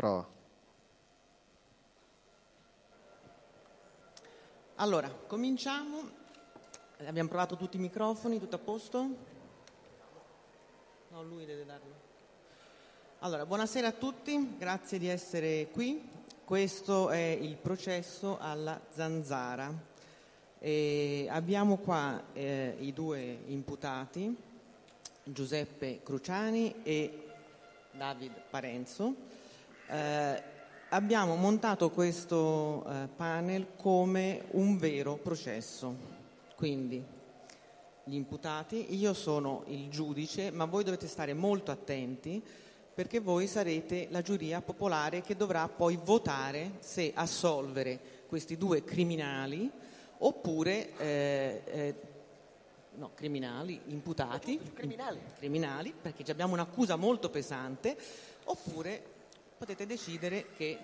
[0.00, 0.26] Prova.
[4.76, 6.08] Allora, cominciamo.
[7.04, 9.08] Abbiamo provato tutti i microfoni, tutto a posto?
[11.08, 11.92] No, lui deve darlo.
[13.18, 16.02] Allora, buonasera a tutti, grazie di essere qui.
[16.46, 19.70] Questo è il processo alla zanzara.
[20.60, 24.34] E abbiamo qua eh, i due imputati,
[25.24, 27.28] Giuseppe Cruciani e
[27.90, 29.39] David Parenzo.
[29.90, 30.42] Eh,
[30.90, 35.92] abbiamo montato questo eh, panel come un vero processo,
[36.54, 37.04] quindi
[38.04, 42.40] gli imputati, io sono il giudice, ma voi dovete stare molto attenti
[42.94, 49.68] perché voi sarete la giuria popolare che dovrà poi votare se assolvere questi due criminali
[50.18, 51.94] oppure eh, eh,
[52.94, 55.18] no, criminali, imputati, Criminali.
[55.36, 57.96] criminali, perché abbiamo un'accusa molto pesante,
[58.44, 59.18] oppure
[59.60, 60.78] potete decidere che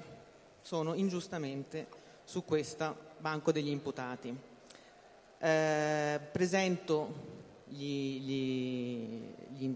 [0.61, 1.87] sono ingiustamente
[2.25, 4.37] su questo banco degli imputati.
[5.39, 7.15] Eh, presento
[7.69, 9.75] gli- gli- gli-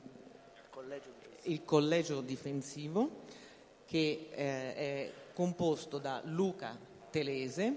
[1.45, 3.23] il collegio difensivo
[3.87, 6.77] che eh, è composto da Luca
[7.09, 7.73] Telese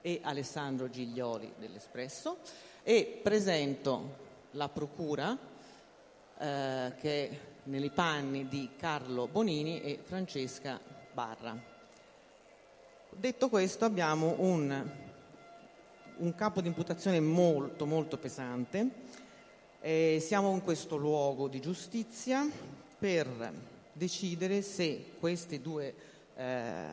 [0.00, 2.38] e Alessandro Giglioli dell'Espresso
[2.82, 4.16] e presento
[4.50, 5.38] la procura
[6.38, 10.80] eh, che è nei panni di Carlo Bonini e Francesca
[11.12, 11.56] Barra.
[13.10, 14.90] Detto questo abbiamo un,
[16.16, 19.32] un capo di imputazione molto molto pesante
[19.86, 22.48] eh, siamo in questo luogo di giustizia
[22.98, 23.52] per
[23.92, 25.94] decidere se queste due
[26.34, 26.86] eh,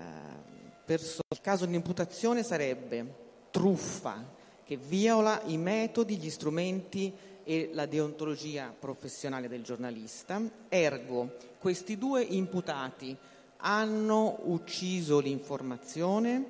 [0.83, 3.05] persone, il caso di imputazione sarebbe
[3.49, 4.21] truffa
[4.65, 7.13] che viola i metodi, gli strumenti
[7.43, 13.15] e la deontologia professionale del giornalista, ergo questi due imputati
[13.57, 16.45] hanno ucciso l'informazione,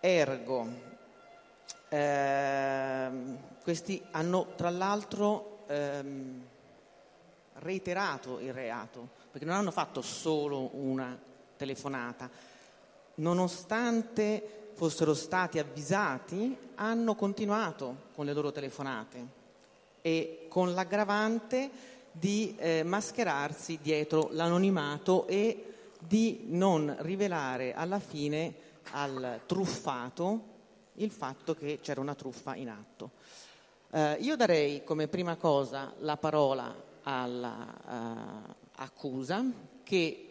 [0.00, 0.68] ergo
[1.88, 6.42] ehm, questi hanno tra l'altro ehm,
[7.54, 11.18] reiterato il reato, perché non hanno fatto solo una
[11.56, 12.30] telefonata.
[13.16, 19.38] Nonostante fossero stati avvisati, hanno continuato con le loro telefonate
[20.02, 21.70] e con l'aggravante
[22.12, 25.64] di eh, mascherarsi dietro l'anonimato e
[25.98, 28.54] di non rivelare alla fine
[28.92, 30.48] al truffato
[30.94, 33.10] il fatto che c'era una truffa in atto.
[33.90, 38.08] Eh, io darei come prima cosa la parola all'accusa
[39.82, 40.24] che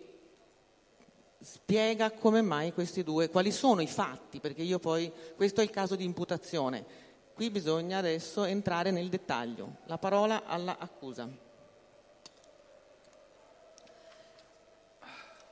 [1.41, 5.69] spiega come mai questi due, quali sono i fatti, perché io poi, questo è il
[5.69, 7.08] caso di imputazione,
[7.39, 9.77] qui bisogna adesso entrare nel dettaglio.
[9.85, 11.25] La parola all'accusa.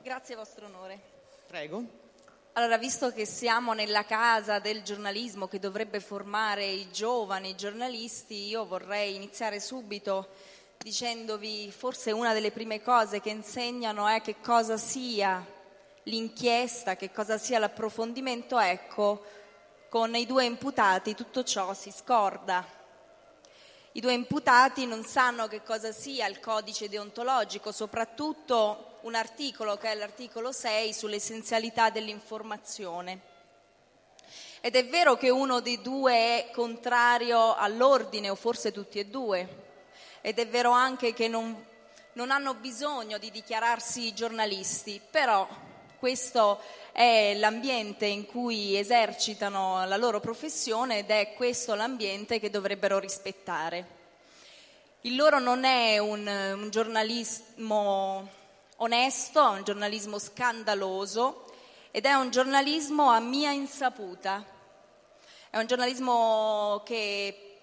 [0.02, 1.00] Grazie vostro onore.
[1.46, 1.82] Prego.
[2.52, 8.66] Allora, visto che siamo nella casa del giornalismo che dovrebbe formare i giovani giornalisti, io
[8.66, 10.28] vorrei iniziare subito
[10.76, 15.42] dicendovi forse una delle prime cose che insegnano è che cosa sia
[16.02, 18.58] l'inchiesta, che cosa sia l'approfondimento.
[18.58, 19.24] Ecco,
[19.88, 22.76] con i due imputati tutto ciò si scorda.
[23.92, 29.90] I due imputati non sanno che cosa sia il codice deontologico, soprattutto un articolo che
[29.90, 33.20] è l'articolo 6 sull'essenzialità dell'informazione.
[34.60, 39.66] Ed è vero che uno dei due è contrario all'ordine, o forse tutti e due,
[40.20, 41.64] ed è vero anche che non,
[42.12, 45.48] non hanno bisogno di dichiararsi giornalisti, però
[45.98, 46.60] questo
[46.92, 53.96] è l'ambiente in cui esercitano la loro professione ed è questo l'ambiente che dovrebbero rispettare.
[55.02, 58.28] Il loro non è un, un giornalismo
[58.76, 61.44] onesto, è un giornalismo scandaloso
[61.90, 64.44] ed è un giornalismo a mia insaputa.
[65.50, 67.58] È un giornalismo che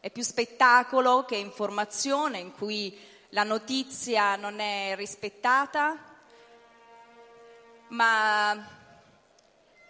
[0.00, 2.96] è più spettacolo che informazione, in cui
[3.30, 6.13] la notizia non è rispettata,
[7.88, 8.82] ma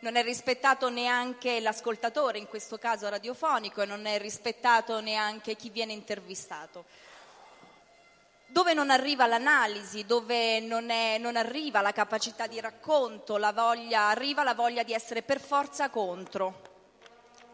[0.05, 5.71] non è rispettato neanche l'ascoltatore, in questo caso radiofonico, e non è rispettato neanche chi
[5.71, 6.85] viene intervistato.
[8.47, 14.09] Dove non arriva l'analisi, dove non, è, non arriva la capacità di racconto, la voglia,
[14.09, 16.73] arriva la voglia di essere per forza contro.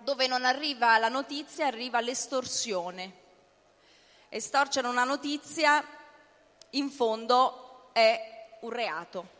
[0.00, 3.12] Dove non arriva la notizia, arriva l'estorsione.
[4.28, 5.84] Estorcere una notizia,
[6.70, 9.39] in fondo, è un reato.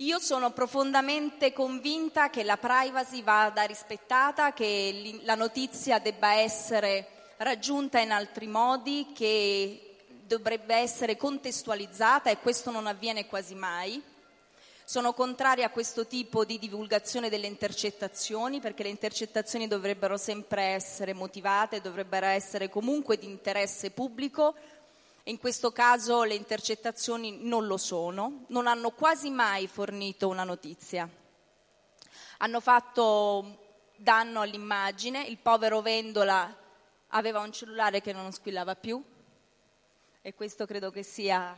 [0.00, 7.98] Io sono profondamente convinta che la privacy vada rispettata, che la notizia debba essere raggiunta
[8.00, 9.96] in altri modi, che
[10.26, 14.02] dovrebbe essere contestualizzata e questo non avviene quasi mai.
[14.84, 21.14] Sono contraria a questo tipo di divulgazione delle intercettazioni perché le intercettazioni dovrebbero sempre essere
[21.14, 24.54] motivate, dovrebbero essere comunque di interesse pubblico.
[25.28, 31.08] In questo caso le intercettazioni non lo sono, non hanno quasi mai fornito una notizia.
[32.38, 33.58] Hanno fatto
[33.96, 36.56] danno all'immagine, il povero Vendola
[37.08, 39.02] aveva un cellulare che non squillava più
[40.22, 41.56] e questo credo che sia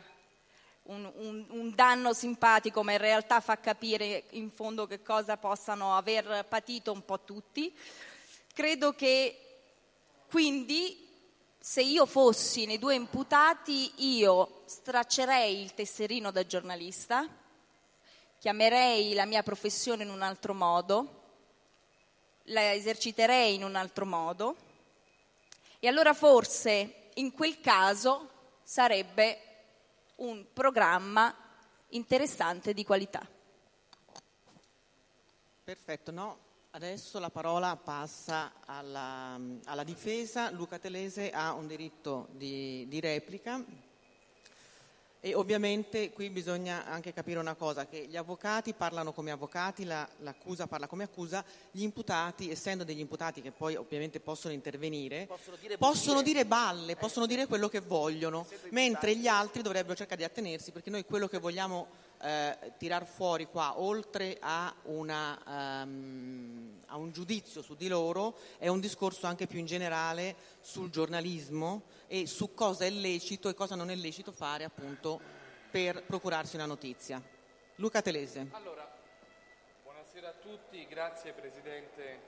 [0.84, 5.94] un, un, un, danno simpatico, ma in realtà fa capire in fondo che cosa possano
[5.94, 7.76] aver patito un po' tutti.
[8.54, 9.38] Credo che
[10.30, 11.07] quindi
[11.68, 17.28] se io fossi nei due imputati io straccerei il tesserino da giornalista,
[18.38, 21.24] chiamerei la mia professione in un altro modo,
[22.44, 24.56] la eserciterei in un altro modo
[25.78, 28.30] e allora forse in quel caso
[28.62, 29.38] sarebbe
[30.16, 31.36] un programma
[31.88, 33.28] interessante di qualità.
[35.64, 36.47] Perfetto, no?
[36.78, 40.52] Adesso la parola passa alla, alla difesa.
[40.52, 43.60] Luca Telese ha un diritto di, di replica.
[45.18, 50.08] E ovviamente qui bisogna anche capire una cosa, che gli avvocati parlano come avvocati, la,
[50.18, 55.56] l'accusa parla come accusa, gli imputati, essendo degli imputati che poi ovviamente possono intervenire, possono
[55.56, 60.18] dire, possono dire balle, eh, possono dire quello che vogliono, mentre gli altri dovrebbero cercare
[60.18, 61.88] di attenersi, perché noi quello che vogliamo
[62.20, 68.68] eh, tirar fuori qua, oltre a, una, um, a un giudizio su di loro, è
[68.68, 73.74] un discorso anche più in generale sul giornalismo e su cosa è lecito e cosa
[73.74, 75.20] non è lecito fare appunto
[75.70, 77.22] per procurarsi una notizia.
[77.76, 78.48] Luca Telese.
[78.50, 78.90] Allora,
[79.84, 82.20] buonasera a tutti, grazie Presidente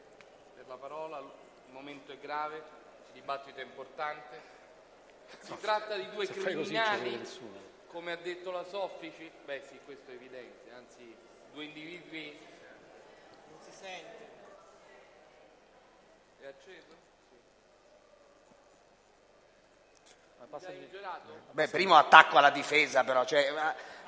[0.55, 4.59] per la parola, il momento è grave, il dibattito è importante.
[5.41, 7.19] Si tratta di due criminali,
[7.91, 11.15] come ha detto la Soffici, beh sì, questo è evidente, anzi
[11.53, 12.39] due individui...
[13.51, 14.29] Non si sente.
[16.41, 17.09] È acceso?
[21.53, 23.53] Beh, primo attacco alla difesa però, cioè,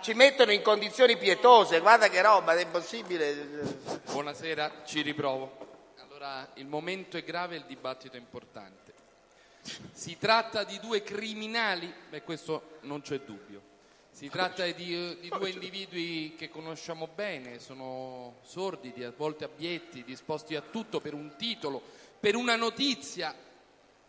[0.00, 3.34] ci mettono in condizioni pietose, guarda che roba, è impossibile.
[4.04, 5.94] Buonasera, ci riprovo.
[5.98, 8.92] Allora, il momento è grave, il dibattito è importante.
[9.92, 13.71] Si tratta di due criminali, beh questo non c'è dubbio.
[14.14, 20.54] Si tratta di, di due individui che conosciamo bene, sono sordidi, a volte abietti, disposti
[20.54, 21.82] a tutto per un titolo,
[22.20, 23.34] per una notizia,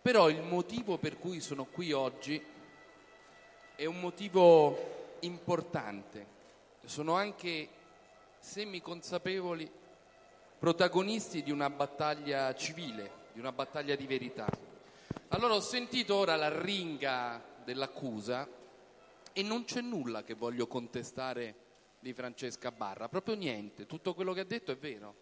[0.02, 2.40] però il motivo per cui sono qui oggi
[3.76, 6.28] è un motivo importante.
[6.84, 7.70] Sono anche
[8.40, 9.72] semiconsapevoli
[10.60, 14.48] protagonisti di una battaglia civile, di una battaglia di verità.
[15.30, 18.62] Allora ho sentito ora la ringa dell'accusa
[19.34, 21.56] e non c'è nulla che voglio contestare
[22.00, 25.16] di Francesca Barra, proprio niente, tutto quello che ha detto è vero.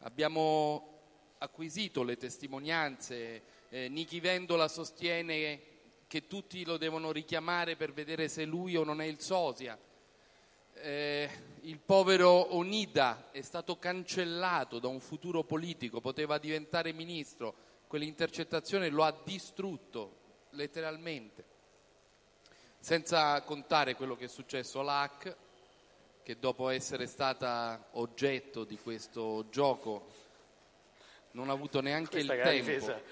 [0.00, 0.94] Abbiamo
[1.38, 5.60] acquisito le testimonianze eh, Nichi Vendola sostiene
[6.06, 9.78] che tutti lo devono richiamare per vedere se lui o non è il sosia.
[10.74, 11.30] Eh,
[11.62, 17.54] il povero Onida è stato cancellato da un futuro politico, poteva diventare ministro,
[17.86, 21.55] quell'intercettazione lo ha distrutto letteralmente.
[22.86, 25.36] Senza contare quello che è successo all'AC,
[26.22, 30.06] che dopo essere stata oggetto di questo gioco
[31.32, 33.02] non ha avuto neanche Questa il tempo difesa.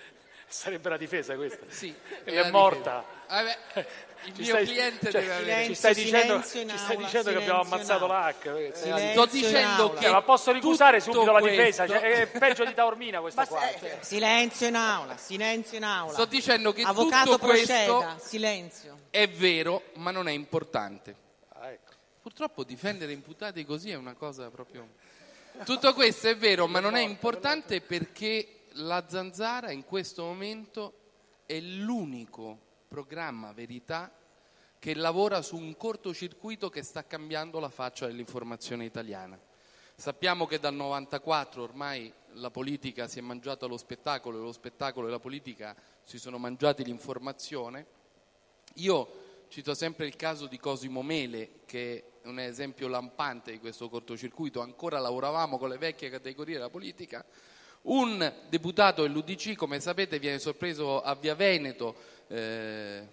[0.47, 1.65] Sarebbe la difesa questa?
[1.69, 3.05] Sì, è, è morta.
[3.27, 3.43] Ah,
[3.75, 3.87] beh,
[4.25, 5.65] il ci mio stai, cliente cioè, deve avere...
[5.67, 8.73] Ci stai dicendo, ci stai dicendo che abbiamo ammazzato l'H.
[9.13, 10.11] Sto dicendo che...
[10.11, 11.87] ma posso ricusare subito la difesa?
[11.87, 13.61] Cioè, è peggio di Taormina questa qua.
[13.79, 13.99] Cioè.
[14.01, 16.13] Silenzio in aula, silenzio in aula.
[16.13, 18.99] Sto dicendo che Avvocato tutto proceda, questo silenzio.
[19.11, 21.15] è vero, ma non è importante.
[21.51, 21.93] Ah, ecco.
[22.23, 24.89] Purtroppo difendere imputati così è una cosa proprio...
[25.65, 30.93] Tutto questo è vero, ma non è importante perché la Zanzara in questo momento
[31.47, 34.13] è l'unico programma verità
[34.79, 39.39] che lavora su un cortocircuito che sta cambiando la faccia dell'informazione italiana.
[39.97, 45.07] Sappiamo che dal 94 ormai la politica si è mangiata lo spettacolo e lo spettacolo
[45.07, 47.87] e la politica si sono mangiati l'informazione.
[48.75, 53.89] Io cito sempre il caso di Cosimo Mele, che è un esempio lampante di questo
[53.89, 54.61] cortocircuito.
[54.61, 57.25] Ancora lavoravamo con le vecchie categorie della politica,
[57.85, 61.95] un deputato dell'Udc, come sapete, viene sorpreso a Via Veneto
[62.29, 63.07] eh,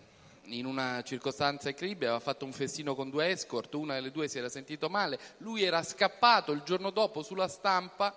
[0.45, 4.37] in una circostanza incredibile, aveva fatto un festino con due escort, una delle due si
[4.37, 8.15] era sentito male, lui era scappato il giorno dopo sulla stampa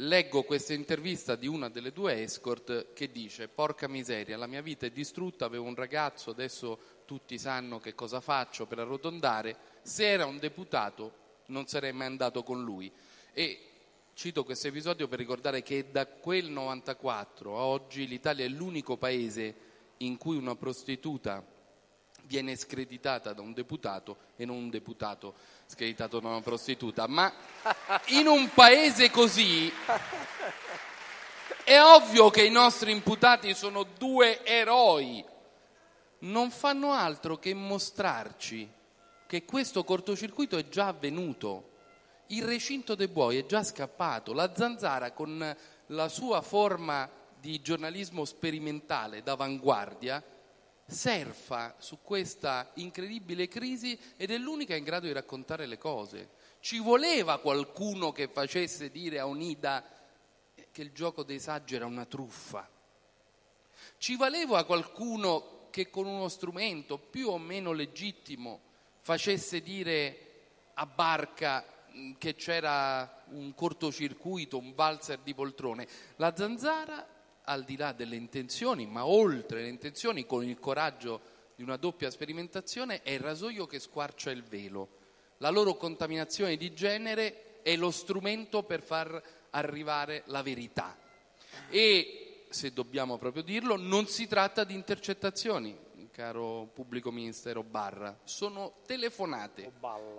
[0.00, 4.84] leggo questa intervista di una delle due escort che dice porca miseria, la mia vita
[4.84, 10.26] è distrutta, avevo un ragazzo, adesso tutti sanno che cosa faccio per arrotondare, se era
[10.26, 12.92] un deputato non sarei mai andato con lui.
[13.32, 13.75] E
[14.16, 19.54] cito questo episodio per ricordare che da quel 94 a oggi l'Italia è l'unico paese
[19.98, 21.44] in cui una prostituta
[22.22, 25.34] viene screditata da un deputato e non un deputato
[25.66, 27.06] screditato da una prostituta.
[27.06, 27.30] Ma
[28.06, 29.70] in un paese così
[31.62, 35.22] è ovvio che i nostri imputati sono due eroi.
[36.20, 38.66] Non fanno altro che mostrarci
[39.26, 41.74] che questo cortocircuito è già avvenuto.
[42.28, 44.32] Il recinto dei buoi è già scappato.
[44.32, 45.56] La zanzara con
[45.86, 50.22] la sua forma di giornalismo sperimentale d'avanguardia
[50.88, 56.30] surfa su questa incredibile crisi ed è l'unica in grado di raccontare le cose.
[56.58, 59.84] Ci voleva qualcuno che facesse dire a Onida
[60.72, 62.68] che il gioco dei saggi era una truffa.
[63.98, 68.60] Ci voleva qualcuno che con uno strumento più o meno legittimo
[69.00, 70.20] facesse dire
[70.74, 71.64] a Barca
[72.18, 75.86] che c'era un cortocircuito, un valzer di poltrone.
[76.16, 77.06] La zanzara
[77.44, 82.10] al di là delle intenzioni, ma oltre le intenzioni, con il coraggio di una doppia
[82.10, 84.88] sperimentazione, è il rasoio che squarcia il velo.
[85.38, 90.96] La loro contaminazione di genere è lo strumento per far arrivare la verità.
[91.68, 95.76] E, se dobbiamo proprio dirlo, non si tratta di intercettazioni,
[96.16, 99.70] caro pubblico ministero Barra, sono telefonate.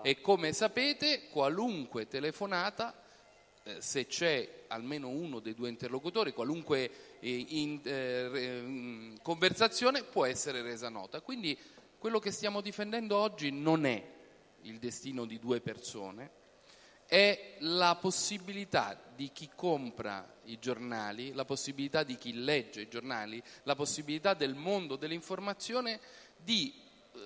[0.03, 3.01] E come sapete, qualunque telefonata
[3.63, 10.25] eh, se c'è almeno uno dei due interlocutori, qualunque eh, in, eh, mm, conversazione può
[10.25, 11.21] essere resa nota.
[11.21, 11.57] Quindi
[11.97, 14.07] quello che stiamo difendendo oggi non è
[14.61, 16.29] il destino di due persone,
[17.07, 23.41] è la possibilità di chi compra i giornali, la possibilità di chi legge i giornali,
[23.63, 25.99] la possibilità del mondo dell'informazione
[26.37, 26.73] di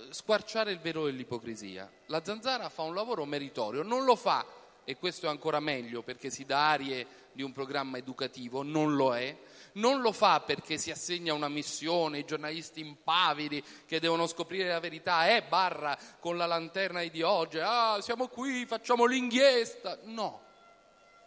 [0.09, 1.91] squarciare il velo dell'ipocrisia.
[2.05, 4.45] La Zanzara fa un lavoro meritorio, non lo fa
[4.83, 9.15] e questo è ancora meglio perché si dà arie di un programma educativo, non lo
[9.15, 9.35] è,
[9.73, 14.79] non lo fa perché si assegna una missione, i giornalisti impavidi che devono scoprire la
[14.79, 20.41] verità, eh, barra con la lanterna di oggi, ah, siamo qui, facciamo l'inchiesta, no,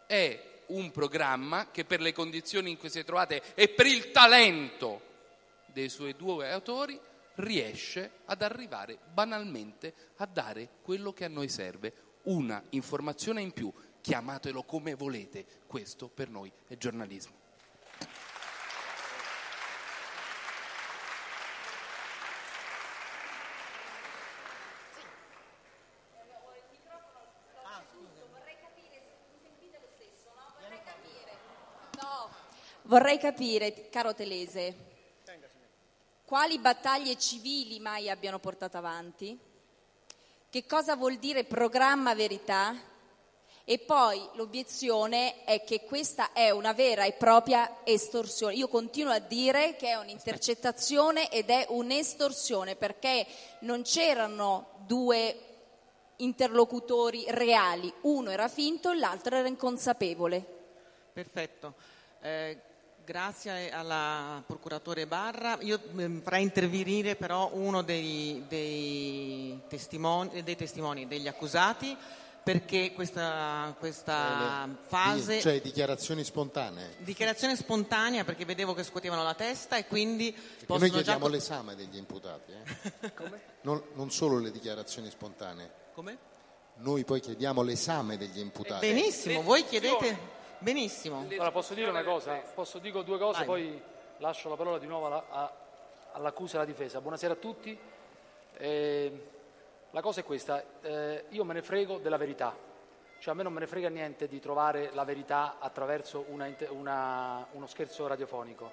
[0.06, 4.10] è un programma che per le condizioni in cui si è trovate e per il
[4.10, 5.12] talento
[5.66, 6.98] dei suoi due autori
[7.36, 11.92] riesce ad arrivare banalmente a dare quello che a noi serve,
[12.24, 17.43] una informazione in più, chiamatelo come volete, questo per noi è giornalismo.
[32.94, 34.72] Vorrei capire, caro Telese,
[36.24, 39.36] quali battaglie civili mai abbiano portato avanti?
[40.48, 42.72] che cosa vuol dire programma verità
[43.64, 48.54] e poi l'obiezione è che questa è una vera e propria estorsione.
[48.54, 53.26] Io continuo a dire che è un'intercettazione ed è un'estorsione perché
[53.62, 55.36] non c'erano due
[56.18, 60.46] interlocutori reali, uno era finto e l'altro era inconsapevole.
[61.12, 61.74] Perfetto.
[62.20, 62.72] Eh,
[63.04, 65.58] Grazie alla procuratore Barra.
[65.60, 71.94] Io mm, farei intervenire però uno dei, dei, testimoni, dei testimoni, degli accusati,
[72.42, 75.38] perché questa, questa eh, fase...
[75.38, 76.94] Cioè dichiarazioni spontanee?
[77.00, 80.32] Dichiarazione spontanea perché vedevo che scuotevano la testa e quindi...
[80.32, 81.30] Perché noi chiediamo già...
[81.30, 83.12] l'esame degli imputati, eh?
[83.64, 85.70] non, non, solo le dichiarazioni spontanee.
[85.92, 86.16] Come?
[86.76, 88.86] Noi poi chiediamo l'esame degli imputati.
[88.86, 90.33] Benissimo, voi chiedete...
[90.64, 91.26] Benissimo.
[91.28, 92.36] Allora posso dire una cosa?
[92.54, 93.46] Posso dire due cose, Vai.
[93.46, 93.82] poi
[94.16, 95.52] lascio la parola di nuovo alla, a,
[96.12, 97.02] all'accusa e alla difesa.
[97.02, 97.78] Buonasera a tutti.
[98.56, 99.28] Eh,
[99.90, 102.56] la cosa è questa, eh, io me ne frego della verità,
[103.18, 107.46] cioè a me non me ne frega niente di trovare la verità attraverso una, una,
[107.50, 108.72] uno scherzo radiofonico.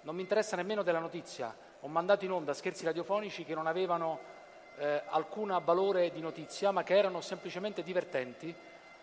[0.00, 1.56] Non mi interessa nemmeno della notizia.
[1.78, 4.18] Ho mandato in onda scherzi radiofonici che non avevano
[4.78, 8.52] eh, alcun valore di notizia, ma che erano semplicemente divertenti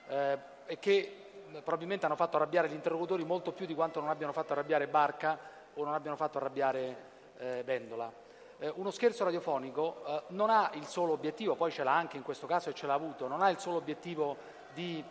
[0.09, 1.21] eh, e che
[1.63, 5.37] probabilmente hanno fatto arrabbiare gli interlocutori molto più di quanto non abbiano fatto arrabbiare Barca
[5.73, 6.97] o non abbiano fatto arrabbiare
[7.37, 8.11] eh, Vendola.
[8.59, 12.23] Eh, uno scherzo radiofonico eh, non ha il solo obiettivo, poi ce l'ha anche in
[12.23, 14.35] questo caso e ce l'ha avuto, non ha il solo obiettivo
[14.73, 15.03] di,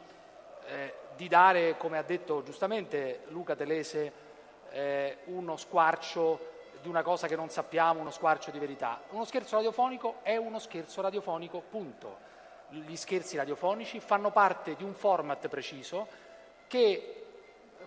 [0.66, 4.12] eh, di dare, come ha detto giustamente Luca Telese,
[4.70, 9.00] eh, uno squarcio di una cosa che non sappiamo, uno squarcio di verità.
[9.10, 12.18] Uno scherzo radiofonico è uno scherzo radiofonico, punto.
[12.68, 16.06] Gli scherzi radiofonici fanno parte di un format preciso
[16.66, 17.24] che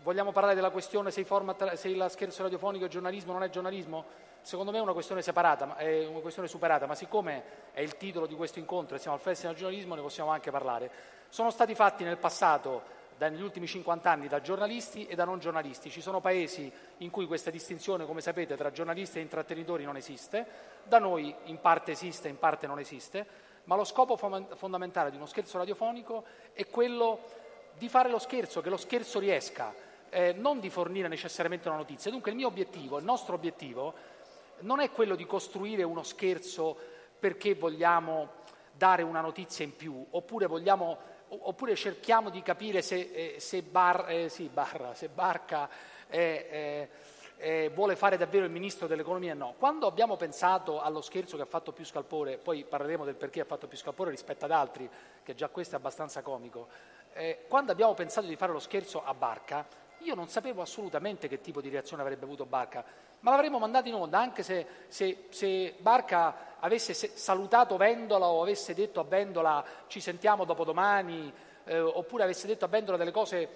[0.02, 3.50] vogliamo parlare della questione se, format, se il scherzo radiofonico è giornalismo o non è
[3.50, 4.06] giornalismo?
[4.42, 8.26] Secondo me è una questione separata, è una questione superata, ma siccome è il titolo
[8.26, 10.90] di questo incontro e siamo al Festival del giornalismo ne possiamo anche parlare.
[11.30, 15.90] Sono stati fatti nel passato negli ultimi 50 anni da giornalisti e da non giornalisti.
[15.90, 20.46] Ci sono paesi in cui questa distinzione, come sapete, tra giornalisti e intrattenitori non esiste,
[20.84, 23.26] da noi in parte esiste, in parte non esiste,
[23.66, 28.70] ma lo scopo fondamentale di uno scherzo radiofonico è quello di fare lo scherzo, che
[28.70, 29.74] lo scherzo riesca,
[30.10, 32.12] eh, non di fornire necessariamente una notizia.
[32.12, 33.94] Dunque il mio obiettivo, il nostro obiettivo,
[34.60, 36.78] non è quello di costruire uno scherzo
[37.20, 38.38] perché vogliamo
[38.72, 44.06] dare una notizia in più, oppure vogliamo oppure cerchiamo di capire se, eh, se, bar,
[44.10, 45.70] eh, sì, barra, se Barca
[46.08, 46.90] eh,
[47.38, 49.34] eh, vuole fare davvero il ministro dell'economia.
[49.34, 53.42] No, quando abbiamo pensato allo scherzo che ha fatto più scalpore, poi parleremo del perché
[53.42, 54.90] ha fatto più scalpore rispetto ad altri,
[55.24, 56.68] che già questo è abbastanza comico,
[57.14, 59.66] eh, quando abbiamo pensato di fare lo scherzo a Barca,
[60.00, 62.84] io non sapevo assolutamente che tipo di reazione avrebbe avuto Barca,
[63.22, 68.74] ma l'avremmo mandato in onda anche se, se, se Barca avesse salutato Vendola o avesse
[68.74, 71.32] detto a Vendola ci sentiamo dopodomani,
[71.66, 73.50] eh, oppure avesse detto a Vendola delle cose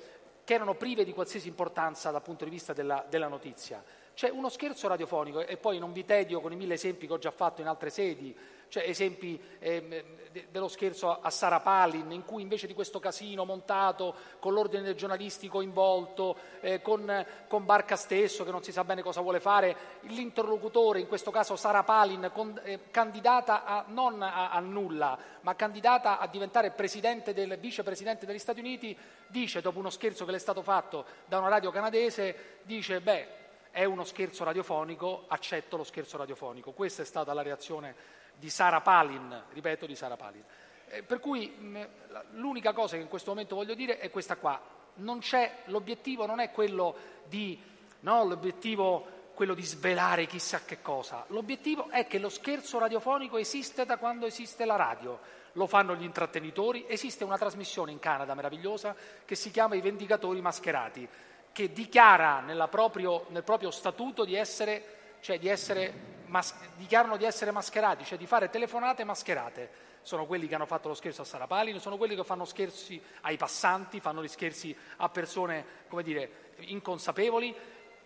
[0.43, 3.81] che erano prive di qualsiasi importanza dal punto di vista della, della notizia.
[4.15, 7.17] C'è uno scherzo radiofonico e poi non vi tedio con i mille esempi che ho
[7.17, 8.35] già fatto in altre sedi,
[8.73, 10.03] cioè esempi eh,
[10.49, 14.95] dello scherzo a Sara Palin, in cui invece di questo casino montato con l'ordine del
[14.95, 19.75] giornalisti coinvolto, eh, con, con, Barca stesso che non si sa bene cosa vuole fare,
[20.01, 25.55] l'interlocutore, in questo caso Sara Palin, con, eh, candidata a, non a, a, nulla, ma
[25.55, 30.37] candidata a diventare presidente del, vicepresidente degli Stati Uniti, dice, dopo uno scherzo che le
[30.37, 33.41] è stato fatto da una radio canadese, dice, beh,
[33.73, 36.73] è uno scherzo radiofonico, accetto lo scherzo radiofonico.
[36.73, 37.95] Questa è stata la reazione
[38.35, 40.43] di Sara Palin, ripeto di Sara Palin.
[40.89, 41.87] Eh, per cui mh,
[42.33, 44.61] l'unica cosa che in questo momento voglio dire è questa qua.
[44.97, 45.21] Non
[45.65, 47.59] l'obiettivo non è quello di,
[48.01, 51.25] no, l'obiettivo quello di svelare chissà che cosa.
[51.29, 55.19] L'obiettivo è che lo scherzo radiofonico esiste da quando esiste la radio.
[55.53, 56.85] Lo fanno gli intrattenitori.
[56.87, 61.09] Esiste una trasmissione in Canada meravigliosa che si chiama I Vendicatori Mascherati,
[61.53, 67.51] che dichiara proprio, nel proprio statuto di essere, cioè di essere mas- dichiarano di essere
[67.51, 69.91] mascherati, cioè di fare telefonate mascherate.
[70.01, 73.01] Sono quelli che hanno fatto lo scherzo a Sara Palin, sono quelli che fanno scherzi
[73.21, 77.55] ai passanti, fanno gli scherzi a persone, come dire, inconsapevoli.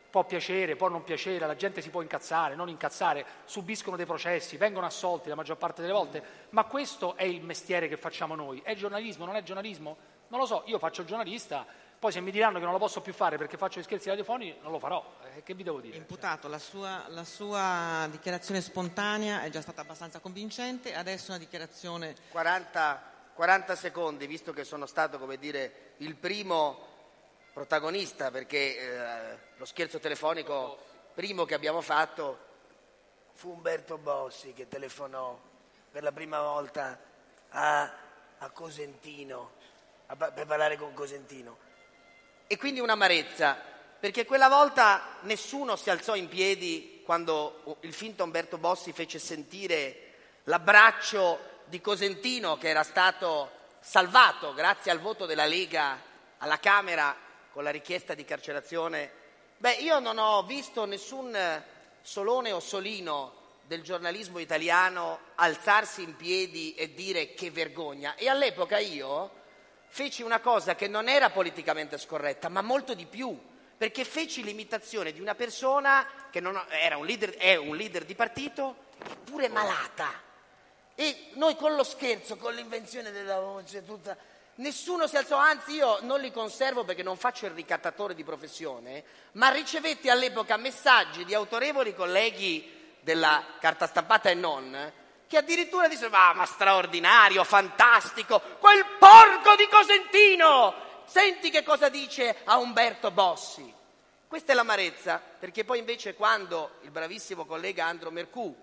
[0.10, 4.55] Può piacere, può non piacere, la gente si può incazzare, non incazzare, subiscono dei processi,
[4.55, 8.62] vengono assolti la maggior parte delle volte, ma questo è il mestiere che facciamo noi.
[8.63, 9.97] È giornalismo, non è giornalismo?
[10.29, 11.65] Non lo so, io faccio il giornalista,
[11.99, 14.60] poi se mi diranno che non lo posso più fare perché faccio gli scherzi radiofonici,
[14.62, 15.03] non lo farò.
[15.36, 15.97] Eh, che vi devo dire?
[15.97, 22.15] Imputato, la sua, la sua, dichiarazione spontanea è già stata abbastanza convincente, adesso una dichiarazione...
[22.29, 23.01] 40,
[23.33, 26.86] 40 secondi, visto che sono stato, come dire, il primo
[27.51, 30.77] protagonista, perché eh, lo scherzo telefonico
[31.15, 32.45] primo che abbiamo fatto
[33.33, 35.39] fu Umberto Bossi che telefonò
[35.91, 36.99] per la prima volta
[37.49, 37.91] a,
[38.38, 39.51] a Cosentino,
[40.05, 41.65] a, per parlare con Cosentino
[42.47, 43.62] e quindi un'amarezza,
[43.99, 50.13] perché quella volta nessuno si alzò in piedi quando il finto Umberto Bossi fece sentire
[50.45, 56.01] l'abbraccio di Cosentino che era stato salvato grazie al voto della Lega
[56.38, 57.15] alla Camera
[57.51, 59.12] con la richiesta di carcerazione.
[59.57, 61.36] Beh, io non ho visto nessun
[62.01, 63.33] Solone o Solino
[63.63, 68.15] del giornalismo italiano alzarsi in piedi e dire che vergogna.
[68.15, 69.31] E all'epoca io
[69.88, 73.38] feci una cosa che non era politicamente scorretta, ma molto di più,
[73.78, 78.86] perché feci l'imitazione di una persona che non, un leader, è un leader di partito,
[79.04, 80.26] eppure malata.
[80.95, 84.17] E noi con lo scherzo, con l'invenzione della voce, tutta,
[84.56, 89.04] nessuno si alzò, anzi io non li conservo perché non faccio il ricattatore di professione,
[89.34, 94.91] ma ricevetti all'epoca messaggi di autorevoli colleghi della carta stampata e non,
[95.27, 100.85] che addirittura dice ma, ma straordinario, fantastico, quel porco di Cosentino!
[101.05, 103.73] Senti che cosa dice a Umberto Bossi.
[104.27, 108.53] Questa è l'amarezza, perché poi invece quando il bravissimo collega Andro Mercù,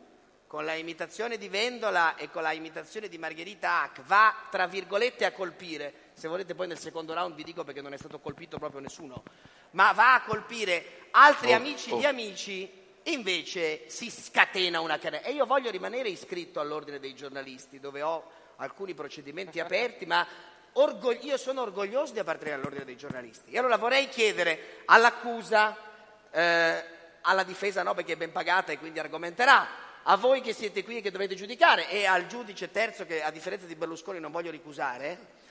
[0.46, 5.24] con la imitazione di Vendola e con la imitazione di Margherita Hack, va tra virgolette
[5.24, 8.58] a colpire, se volete poi nel secondo round vi dico perché non è stato colpito
[8.58, 9.22] proprio nessuno,
[9.70, 11.98] ma va a colpire altri oh, amici oh.
[11.98, 15.24] di amici invece si scatena una querela.
[15.24, 20.26] E io voglio rimanere iscritto all'ordine dei giornalisti, dove ho alcuni procedimenti aperti, ma
[20.72, 23.52] orgog- io sono orgoglioso di appartenere all'ordine dei giornalisti.
[23.52, 25.76] E allora vorrei chiedere all'accusa,
[26.30, 26.84] eh,
[27.20, 30.98] alla difesa no, perché è ben pagata e quindi argomenterà, a voi che siete qui
[30.98, 34.50] e che dovete giudicare, e al giudice terzo che a differenza di Berlusconi non voglio
[34.50, 35.42] ricusare,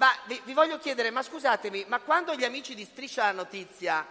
[0.00, 4.06] Ma vi, vi voglio chiedere, ma scusatemi, ma quando gli amici di Striscia la Notizia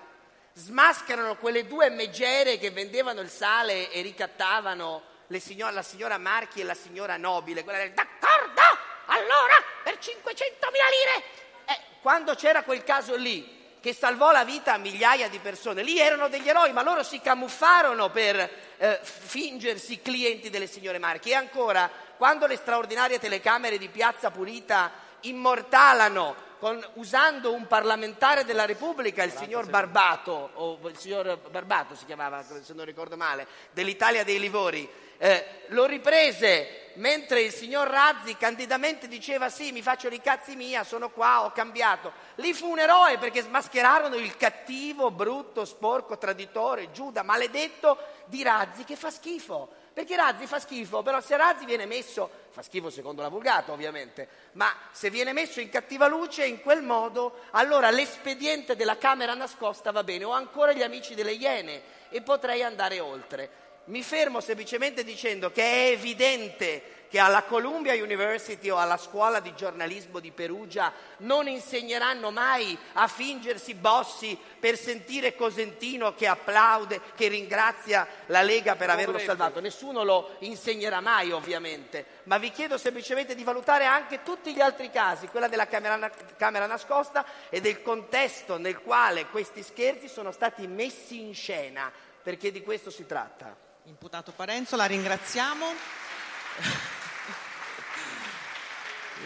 [0.60, 5.04] smascherano quelle due megere che vendevano il sale e ricattavano
[5.39, 8.62] signor, la signora Marchi e la signora Nobile, quella del d'accordo,
[9.06, 11.24] allora per 500.000 lire.
[11.65, 15.98] Eh, quando c'era quel caso lì che salvò la vita a migliaia di persone, lì
[15.98, 18.38] erano degli eroi, ma loro si camuffarono per
[18.78, 21.30] eh, fingersi clienti delle signore Marchi.
[21.30, 24.91] E ancora, quando le straordinarie telecamere di Piazza Pulita
[25.22, 32.06] immortalano con, usando un parlamentare della Repubblica, il signor Barbato, o il signor Barbato si
[32.06, 38.36] chiamava, se non ricordo male, dell'Italia dei Livori, eh, lo riprese mentre il signor Razzi
[38.38, 42.12] candidamente diceva sì, mi faccio i cazzi mia, sono qua, ho cambiato.
[42.36, 48.84] Lì fu un eroe perché smascherarono il cattivo, brutto, sporco, traditore, Giuda, maledetto di Razzi
[48.84, 49.78] che fa schifo.
[49.93, 54.28] Perché Razzi fa schifo, però se Razzi viene messo, fa schifo secondo la vulgata ovviamente,
[54.54, 59.91] ma se viene messo in cattiva luce in quel modo, allora l'espediente della camera nascosta
[59.91, 60.23] va bene.
[60.23, 63.67] Ho ancora gli amici delle Iene e potrei andare oltre.
[63.89, 69.56] Mi fermo semplicemente dicendo che è evidente che alla Columbia University o alla scuola di
[69.56, 77.30] giornalismo di Perugia non insegneranno mai a fingersi bossi per sentire Cosentino che applaude, che
[77.30, 79.60] ringrazia la Lega per averlo salvato.
[79.60, 84.91] Nessuno lo insegnerà mai, ovviamente, ma vi chiedo semplicemente di valutare anche tutti gli altri
[84.91, 90.67] casi, quella della camera, camera nascosta e del contesto nel quale questi scherzi sono stati
[90.67, 93.67] messi in scena, perché di questo si tratta.
[93.83, 95.65] Imputato Parenzo, la ringraziamo.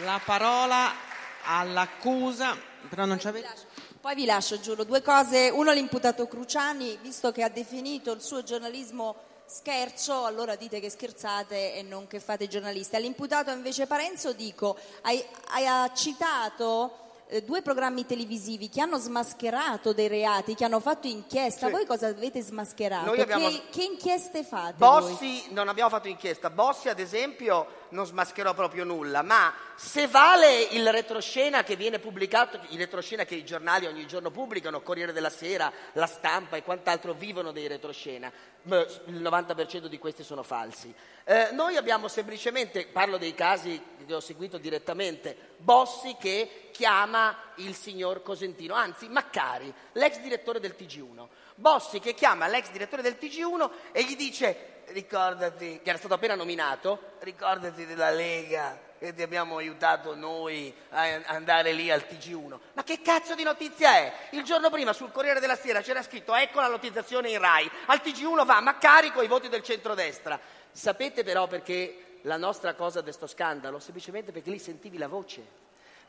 [0.02, 0.92] La parola
[1.44, 3.72] all'accusa, però non c'avete...
[4.00, 5.50] Poi vi lascio, giuro, due cose.
[5.50, 11.74] Uno l'imputato Cruciani, visto che ha definito il suo giornalismo scherzo, allora dite che scherzate
[11.74, 12.96] e non che fate giornalisti.
[12.96, 20.08] All'imputato invece Parenzo dico, hai, hai citato eh, due programmi televisivi che hanno smascherato dei
[20.08, 21.66] reati, che hanno fatto inchiesta.
[21.66, 21.72] Sì.
[21.72, 23.10] Voi cosa avete smascherato?
[23.10, 23.48] Abbiamo...
[23.48, 24.74] Che, che, inchieste fate?
[24.76, 25.54] Bossi, voi?
[25.54, 26.50] non abbiamo fatto inchiesta.
[26.50, 32.60] Bossi, ad esempio, non smascherò proprio nulla, ma se vale il retroscena che viene pubblicato,
[32.70, 37.14] il retroscena che i giornali ogni giorno pubblicano, Corriere della Sera, La Stampa e quant'altro
[37.14, 38.30] vivono dei retroscena,
[38.64, 40.92] il 90% di questi sono falsi.
[41.24, 47.74] Eh, noi abbiamo semplicemente, parlo dei casi che ho seguito direttamente, Bossi che chiama il
[47.74, 51.26] signor Cosentino, anzi Maccari, l'ex direttore del TG1.
[51.56, 56.34] Bossi che chiama l'ex direttore del TG1 e gli dice ricordati, che era stato appena
[56.34, 62.58] nominato, ricordati della Lega che ti abbiamo aiutato noi a andare lì al TG1.
[62.72, 64.12] Ma che cazzo di notizia è?
[64.30, 68.00] Il giorno prima sul Corriere della Sera c'era scritto ecco la notizzazione in RAI, al
[68.02, 70.40] TG1 va, ma carico i voti del centrodestra.
[70.70, 73.78] Sapete però perché la nostra cosa di questo scandalo?
[73.78, 75.63] Semplicemente perché lì sentivi la voce.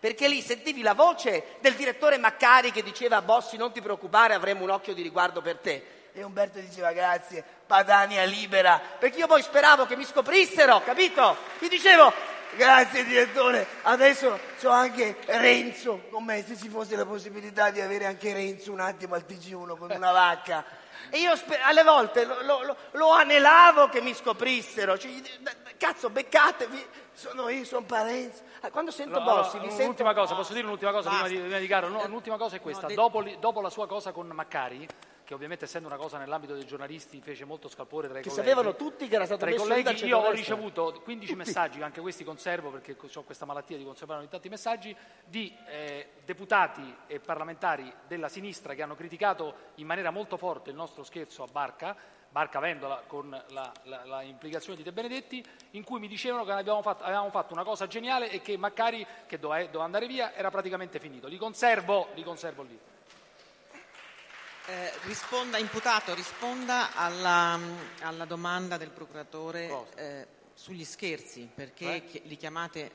[0.05, 4.61] Perché lì sentivi la voce del direttore Maccari che diceva Bossi non ti preoccupare, avremo
[4.61, 5.83] un occhio di riguardo per te.
[6.13, 11.35] E Umberto diceva grazie, Padania libera, perché io poi speravo che mi scoprissero, capito?
[11.57, 12.13] Gli dicevo
[12.55, 18.05] grazie direttore, adesso c'ho anche Renzo con me, se ci fosse la possibilità di avere
[18.05, 20.63] anche Renzo un attimo al TG1 con una vacca.
[21.09, 25.11] E io sper- alle volte lo, lo, lo, lo, anelavo che mi scoprissero, cioè,
[25.77, 28.43] cazzo beccatevi, sono io, sono Parenzo.
[28.65, 31.59] Ah, quando sento no, Bossi, no, Un'ultima cosa, posso dire un'ultima cosa prima di, prima
[31.59, 31.87] di Caro?
[31.87, 34.87] No, l'ultima cosa è questa, dopo, dopo la sua cosa con Maccari
[35.23, 38.47] che ovviamente essendo una cosa nell'ambito dei giornalisti fece molto scalpore tra i che colleghi.
[38.47, 41.35] sapevano tutti che era stato tra messo i colleghi io ho ricevuto 15 tutti.
[41.35, 46.11] messaggi, anche questi conservo perché ho questa malattia di conservare ogni tanti messaggi, di eh,
[46.23, 51.41] deputati e parlamentari della sinistra che hanno criticato in maniera molto forte il nostro scherzo
[51.41, 51.97] a Barca,
[52.35, 56.51] Barca Vendola con la, la, la, implicazione di De Benedetti, in cui mi dicevano che
[56.51, 60.33] avevamo fatto, avevamo fatto una cosa geniale e che Maccari, che doveva, doveva andare via,
[60.33, 61.29] era praticamente finito.
[61.29, 62.77] Li conservo, li conservo lì.
[64.65, 67.57] Eh, risponda, imputato, risponda alla,
[68.01, 72.21] alla, domanda del procuratore eh, sugli scherzi, perché eh?
[72.25, 72.91] li chiamate...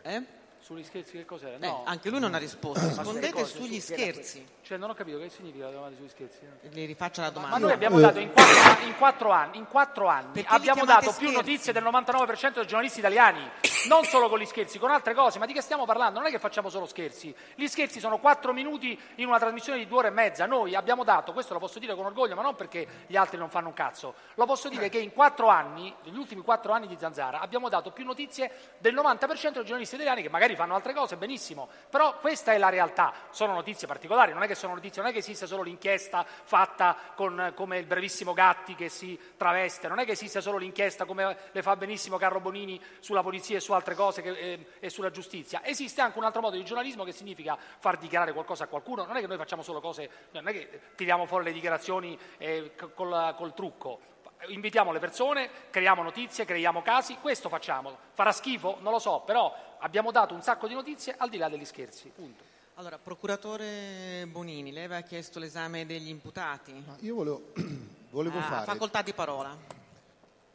[0.00, 0.40] Eh?
[0.72, 1.56] Sugli scherzi che cos'è?
[1.60, 1.82] Eh, no.
[1.84, 2.80] anche lui non ha risposto.
[2.80, 4.46] Rispondete sugli scherzi.
[4.62, 6.38] Cioè, non ho capito che significa la domanda sugli scherzi.
[6.62, 7.56] Le rifaccio la domanda.
[7.56, 11.18] Ma noi abbiamo dato in quattro, in quattro anni, in quattro anni abbiamo dato scherzi?
[11.18, 13.50] più notizie del 99% dei giornalisti italiani.
[13.88, 15.38] Non solo con gli scherzi, con altre cose.
[15.38, 16.20] Ma di che stiamo parlando?
[16.20, 17.34] Non è che facciamo solo scherzi.
[17.54, 20.46] Gli scherzi sono quattro minuti in una trasmissione di due ore e mezza.
[20.46, 23.50] Noi abbiamo dato, questo lo posso dire con orgoglio, ma non perché gli altri non
[23.50, 24.14] fanno un cazzo.
[24.36, 27.90] Lo posso dire che in quattro anni, negli ultimi quattro anni di Zanzara, abbiamo dato
[27.90, 32.18] più notizie del 90% dei giornalisti italiani che magari magari fanno altre cose, benissimo, però
[32.18, 35.18] questa è la realtà, sono notizie particolari, non è che sono notizie, non è che
[35.18, 40.12] esiste solo l'inchiesta fatta con, come il brevissimo Gatti che si traveste, non è che
[40.12, 44.22] esiste solo l'inchiesta come le fa benissimo Carlo Bonini sulla polizia e su altre cose
[44.22, 47.98] che, eh, e sulla giustizia, esiste anche un altro modo di giornalismo che significa far
[47.98, 51.26] dichiarare qualcosa a qualcuno, non è che noi facciamo solo cose, non è che tiriamo
[51.26, 54.10] fuori le dichiarazioni eh, col, col trucco,
[54.46, 57.96] invitiamo le persone, creiamo notizie, creiamo casi, questo facciamo.
[58.12, 58.78] Farà schifo?
[58.80, 62.10] Non lo so, però abbiamo dato un sacco di notizie al di là degli scherzi.
[62.14, 62.42] Punto.
[62.74, 66.72] Allora, procuratore Bonini, lei aveva chiesto l'esame degli imputati.
[66.72, 67.52] No, io volevo,
[68.10, 68.64] volevo Ah, fare...
[68.64, 69.56] facoltà di parola.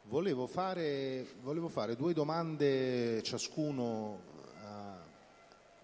[0.04, 4.20] Volevo fare, volevo fare due domande ciascuno
[4.64, 4.96] a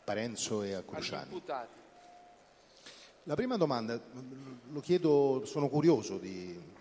[0.03, 1.25] Parenzo e a Cruciani.
[1.33, 1.83] imputati.
[3.25, 3.99] La prima domanda,
[4.71, 6.73] lo chiedo, sono curioso di...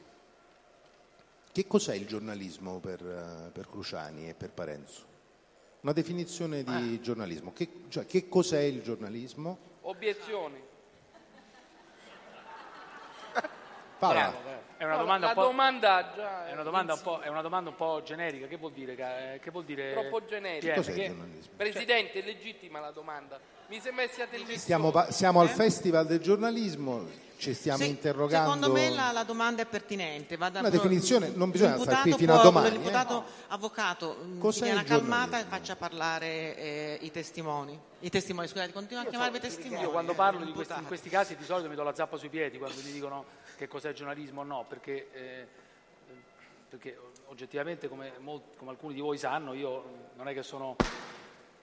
[1.51, 5.11] Che cos'è il giornalismo per, per Cruciani e per Parenzo?
[5.83, 7.51] Una definizione di giornalismo.
[7.51, 9.57] Che, cioè, che cos'è il giornalismo?
[9.81, 10.61] Obiezioni.
[13.99, 14.52] Parla.
[14.83, 15.41] È una domanda un po'...
[15.43, 18.73] domanda già È una, domanda un po', è una domanda un po' generica, che vuol
[18.73, 18.95] dire?
[18.95, 20.73] Che, che vuol dire troppo generica.
[20.75, 21.53] Il giornalismo?
[21.55, 23.39] Presidente, è legittima la domanda.
[23.67, 24.57] Mi sembra che siate gestore.
[24.57, 25.51] Stiamo, pa- siamo al Eh?
[25.51, 28.53] Festival del giornalismo, ci stiamo Sì, interrogando...
[28.53, 30.35] Secondo me la, la domanda è pertinente.
[30.35, 34.69] Vada Una definizione, non bisogna stare qui fino a può- domani, L'imputato avvocato mh, Cos'è
[34.69, 37.79] una il calmata e faccia parlare eh, i testimoni.
[37.99, 39.81] I testimoni, scusate, continua a chiamarvi testimoni.
[39.81, 42.27] Io quando parlo di questi, in questi casi di solito mi do la zappa sui
[42.27, 43.23] piedi quando mi dicono
[43.63, 45.47] che cos'è giornalismo o no, perché, eh,
[46.67, 46.97] perché
[47.27, 50.75] oggettivamente come, mol- come alcuni di voi sanno io non è che sono,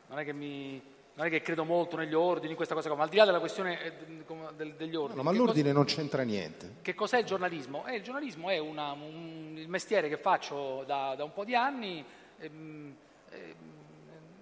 [0.08, 0.80] non è che mi,
[1.12, 3.26] non è che credo molto negli ordini, in questa cosa qua, ma al di là
[3.26, 3.92] della questione eh,
[4.76, 5.16] degli ordini.
[5.18, 6.76] No, ma che cosa- l'ordine non c'entra niente.
[6.80, 7.86] che cos'è il giornalismo?
[7.86, 11.54] Eh, il giornalismo è una- un- il mestiere che faccio da, da un po' di
[11.54, 12.02] anni,
[12.38, 12.96] ehm,
[13.30, 13.54] ehm,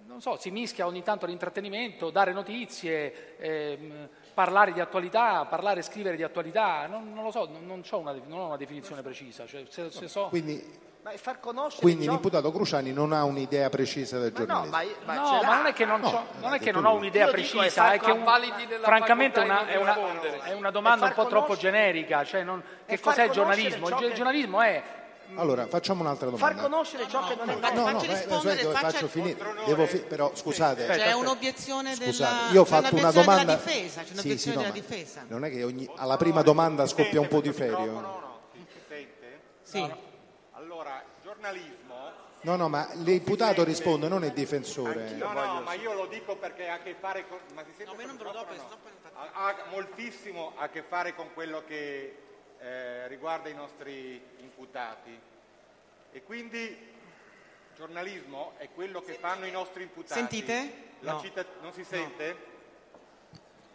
[0.05, 5.83] non so, si mischia ogni tanto all'intrattenimento, dare notizie, ehm, parlare di attualità, parlare e
[5.83, 9.01] scrivere di attualità, non, non lo so, non, non, c'ho una, non ho una definizione
[9.01, 9.45] precisa.
[9.45, 13.23] Cioè, se, se so, Quindi, Ma è far conoscere quindi ciò- l'imputato Cruciani non ha
[13.25, 14.95] un'idea precisa del Ma no, giornalismo.
[15.05, 17.23] ma, ma no, ma non è che non, No, non, è che non ho un'idea
[17.25, 18.23] Io è precisa, far è che un-
[18.81, 19.95] francamente una- è, una,
[20.43, 23.89] è una domanda un po' troppo generica, cioè non- che cos'è il giornalismo?
[23.89, 24.81] Il, giornalismo è
[25.35, 26.61] Allora, facciamo un'altra Far domanda.
[26.63, 27.81] conoscere ciò che non è fa- vero.
[27.83, 29.37] No, no, beh, rispondere, aspetta, faccia- faccio finire.
[29.65, 31.15] Devo fi- però scusate, C'è aspetta.
[31.17, 33.43] un'obiezione della, scusate, io ho c'è fatto una un'obiezione domanda.
[33.55, 35.25] della difesa, c'è Sì, un'obiezione sì, no, della ma difesa.
[35.27, 37.77] Non è che ogni- alla prima domanda scoppia un po' di ferio.
[37.85, 39.39] No, no, si sente?
[39.61, 39.93] Sì.
[40.53, 45.11] Allora, giornalismo, No, no, ma l'imputato risponde, non il difensore.
[45.11, 47.37] no, no, ma io lo dico perché ha a che fare con...
[47.53, 51.33] Ma si sente No, sennò poi non fate- Ha, ha moltissimo a che fare con
[51.33, 52.15] quello che
[52.59, 55.17] eh, riguarda i nostri imputati.
[56.11, 56.77] E quindi
[57.75, 60.19] giornalismo è quello che fanno i nostri imputati.
[60.19, 60.87] Sentite?
[60.99, 61.21] No.
[61.21, 62.47] cita- non si sente?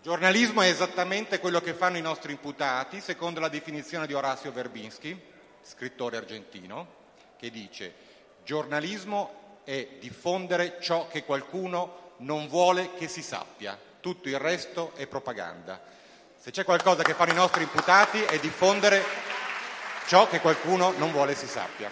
[0.02, 5.18] Giornalismo è esattamente quello che fanno i nostri imputati, secondo la definizione di Orazio Verbinski,
[5.62, 7.02] scrittore argentino,
[7.38, 7.94] che dice
[8.44, 15.06] giornalismo è diffondere ciò che qualcuno non vuole che si sappia, tutto il resto è
[15.06, 15.80] propaganda.
[16.44, 19.02] Se c'è qualcosa che fanno i nostri imputati è diffondere
[20.06, 21.90] ciò che qualcuno non vuole si sappia.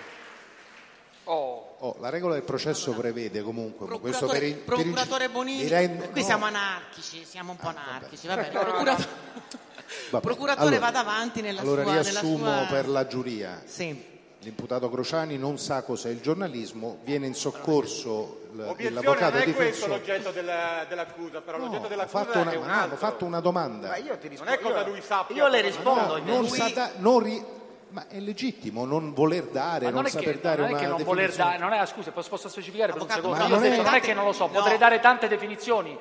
[1.24, 5.68] Oh, Oh, la regola del processo prevede comunque, questo Procuratore, per il, procuratore Bonini, mi
[5.68, 6.26] rende- qui no.
[6.26, 7.88] siamo anarchici, siamo un po' Ah, vabbè.
[7.88, 8.48] anarchici, va bene.
[8.50, 9.08] Procuratore,
[10.10, 11.92] Vabbè, procuratore allora- vada avanti nella allora sua...
[11.94, 13.62] nella riassumo sua- per la giuria.
[13.64, 14.11] Sì.
[14.42, 18.58] L'imputato Crociani non sa cos'è il giornalismo, viene in soccorso l-
[18.92, 22.56] l'avvocato non è questo l'oggetto della- dell'accusa, però No, l'oggetto ho dell'accusa fatto una, è
[22.56, 22.96] un no, ho altro.
[22.96, 23.88] fatto una domanda.
[23.88, 24.52] Ma io ti Non rispondo.
[24.52, 25.36] è cosa io- lui sappia.
[25.36, 26.06] Io le rispondo.
[26.06, 26.36] No, invece.
[26.36, 27.44] non sa da- non ri-
[27.90, 30.70] ma è legittimo non voler dare, Ma non, non, è saper che, dare non è
[30.72, 31.50] una che non voler definizione.
[31.58, 33.36] dare, non è, ah, scusa, posso, posso specificare per un Avvocato, secondo?
[33.44, 34.52] ma Io ho non detto, è- non è che non lo so, No.
[34.52, 35.96] potrei dare tante definizioni,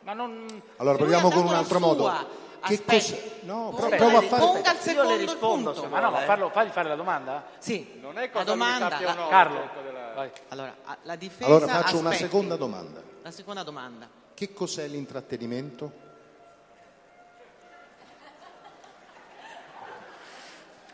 [0.00, 0.46] ma non...
[0.76, 2.40] Allora lui proviamo con un altro modo.
[2.62, 3.10] Aspetti.
[3.12, 3.30] cos'è?
[3.42, 5.88] No, Ponga- pro- provo a fare Ponga il Io le secondo rispondo, punto.
[5.88, 6.24] Ma no, ma vuole.
[6.26, 7.44] farlo, fagli fare la domanda?
[7.58, 9.00] Sì, Non è la cosa lui domanda...
[9.00, 9.28] la- no.
[9.28, 10.30] Carlo, della-.
[10.48, 12.24] Allora, la difesa Allora faccio una aspetti.
[12.30, 13.02] seconda domanda.
[13.22, 14.08] La seconda domanda.
[14.34, 15.92] Che cos'è l'intrattenimento?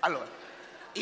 [0.01, 0.27] Allora,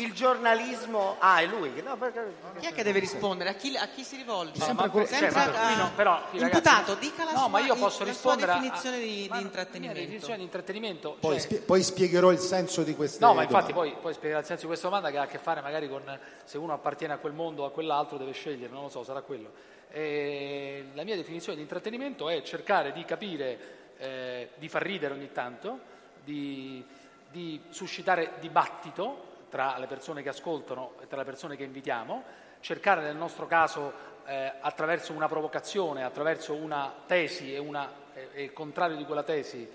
[0.01, 1.15] il giornalismo...
[1.19, 1.71] Ah, è lui?
[1.83, 2.35] No, perché...
[2.59, 3.49] Chi è che deve rispondere?
[3.49, 4.59] A chi, a chi si rivolge?
[4.61, 7.59] Sempre quello- Cioè, ma qui no, però, qui, ragazzi, Imputato, dica la no, sua, ma
[7.59, 9.99] io posso la rispondere sua a- definizione di, ma- di La intrattenimento.
[9.99, 11.17] definizione di intrattenimento.
[11.19, 13.91] Poi, cioè- spie- poi spiegherò il senso di queste No, ma infatti domande.
[13.93, 16.19] poi, poi spiegare il senso di questa domanda che ha a che fare magari con
[16.43, 19.21] se uno appartiene a quel mondo o a quell'altro deve scegliere, non lo so, sarà
[19.21, 19.51] quello.
[19.89, 23.59] E la mia definizione di intrattenimento è cercare di capire,
[23.97, 25.79] eh, di far ridere ogni tanto,
[26.23, 26.83] di,
[27.31, 32.23] di suscitare dibattito tra le persone che ascoltano e tra le persone che invitiamo,
[32.59, 33.93] cercare nel nostro caso
[34.25, 37.89] eh, attraverso una provocazione, attraverso una tesi e, una,
[38.33, 39.67] e il contrario di quella tesi,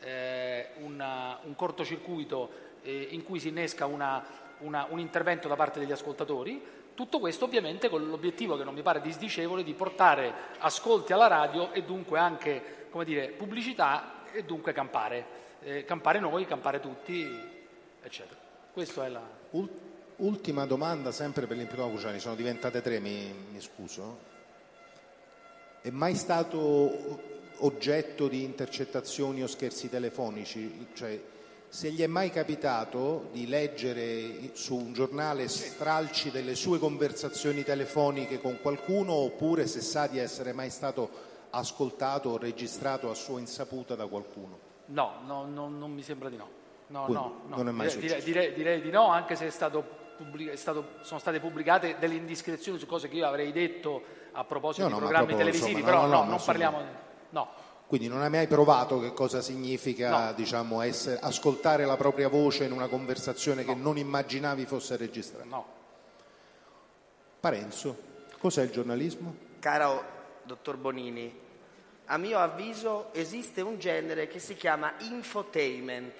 [0.00, 2.50] eh, una, un cortocircuito
[2.82, 4.24] eh, in cui si innesca una,
[4.58, 6.78] un intervento da parte degli ascoltatori.
[6.94, 11.72] Tutto questo ovviamente con l'obiettivo che non mi pare disdicevole di portare ascolti alla radio
[11.72, 15.38] e dunque anche dire, pubblicità e dunque campare.
[15.62, 17.26] Eh, campare noi, campare tutti,
[18.02, 18.49] eccetera.
[18.72, 19.22] Questo è la...
[20.16, 24.28] Ultima domanda sempre per l'imputato Cruciani, sono diventate tre, mi, mi scuso.
[25.80, 27.18] È mai stato
[27.58, 30.88] oggetto di intercettazioni o scherzi telefonici?
[30.92, 31.20] Cioè,
[31.68, 38.40] se gli è mai capitato di leggere su un giornale stralci delle sue conversazioni telefoniche
[38.40, 41.08] con qualcuno oppure se sa di essere mai stato
[41.50, 44.58] ascoltato o registrato a sua insaputa da qualcuno?
[44.86, 46.59] No, no, no non mi sembra di no.
[46.90, 47.56] No, no, no.
[47.56, 49.82] non è mai direi, direi, direi, di no, anche se è stato
[50.16, 54.44] pubblic- è stato, sono state pubblicate delle indiscrezioni su cose che io avrei detto a
[54.44, 56.84] proposito no, di programmi proprio, televisivi, insomma, però no, no, no, non parliamo...
[57.30, 57.48] No.
[57.86, 60.32] Quindi non hai mai provato che cosa significa No.
[60.32, 65.44] diciamo, essere- ascoltare la propria voce in una conversazione che non immaginavi fosse registrata?
[65.44, 65.66] No.
[67.40, 67.96] Parenzo,
[68.38, 69.34] cos'è il giornalismo?
[69.60, 70.04] Caro
[70.42, 71.32] dottor Bonini,
[72.06, 76.12] a mio avviso esiste un genere che si chiama infotainment,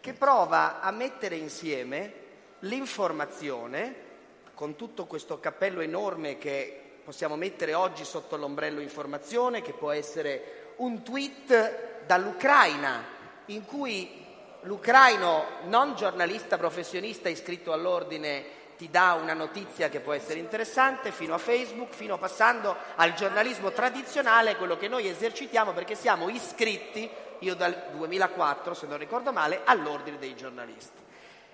[0.00, 2.12] che prova a mettere insieme
[2.60, 4.08] l'informazione
[4.54, 10.74] con tutto questo cappello enorme che possiamo mettere oggi sotto l'ombrello informazione, che può essere
[10.76, 13.04] un tweet dall'Ucraina,
[13.46, 14.24] in cui
[14.62, 21.34] l'ucraino non giornalista professionista iscritto all'ordine ti dà una notizia che può essere interessante, fino
[21.34, 27.10] a Facebook, fino passando al giornalismo tradizionale, quello che noi esercitiamo perché siamo iscritti,
[27.40, 30.98] io dal 2004 se non ricordo male, all'ordine dei giornalisti.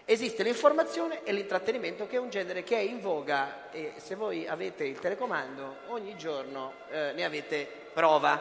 [0.05, 4.47] Esiste l'informazione e l'intrattenimento che è un genere che è in voga e se voi
[4.47, 8.41] avete il telecomando ogni giorno eh, ne avete prova.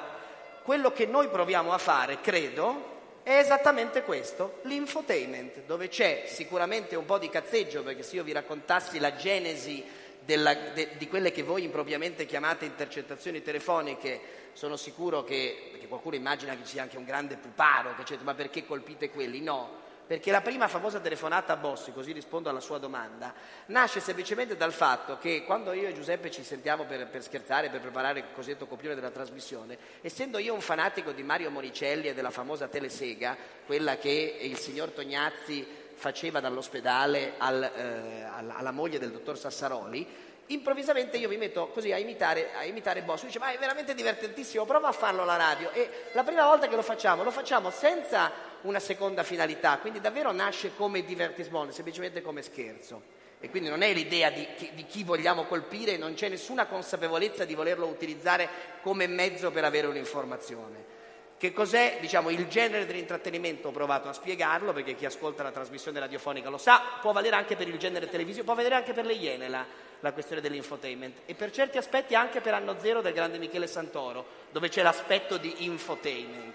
[0.62, 7.06] Quello che noi proviamo a fare, credo, è esattamente questo, l'infotainment, dove c'è sicuramente un
[7.06, 9.84] po' di cazzeggio, perché se io vi raccontassi la genesi
[10.20, 14.20] della- de- di quelle che voi impropriamente chiamate intercettazioni telefoniche,
[14.56, 18.18] sono sicuro che, perché qualcuno immagina che ci sia anche un grande puparo, che c'è,
[18.22, 19.42] ma perché colpite quelli?
[19.42, 23.34] No, perché la prima famosa telefonata a Bossi, così rispondo alla sua domanda,
[23.68, 27.82] nasce semplicemente dal fatto che quando io e Giuseppe ci sentiamo per, per scherzare, per
[27.82, 32.30] preparare il cosiddetto copione della trasmissione, essendo io un fanatico di Mario Monicelli e della
[32.30, 39.38] famosa Telesega, quella che il signor Tognazzi faceva dall'ospedale al, eh, alla, moglie del dottor
[39.38, 40.08] Sassaroli,
[40.48, 44.66] improvvisamente io mi metto così a imitare, a imitare Bossi, dice ma è veramente divertentissimo,
[44.66, 48.32] prova a farlo alla radio e la prima volta che lo facciamo lo facciamo senza
[48.62, 53.14] una seconda finalità, quindi davvero nasce come divertismo, semplicemente come scherzo.
[53.40, 57.46] E quindi non è l'idea di chi, di chi vogliamo colpire, non c'è nessuna consapevolezza
[57.46, 58.50] di volerlo utilizzare
[58.82, 60.95] come mezzo per avere un'informazione.
[61.38, 63.68] Che cos'è diciamo, il genere dell'intrattenimento?
[63.68, 67.58] Ho provato a spiegarlo perché chi ascolta la trasmissione radiofonica lo sa, può valere anche
[67.58, 69.66] per il genere televisivo, può valere anche per le Iene la,
[70.00, 74.26] la questione dell'infotainment e per certi aspetti anche per Anno Zero del grande Michele Santoro,
[74.50, 76.54] dove c'è l'aspetto di infotainment.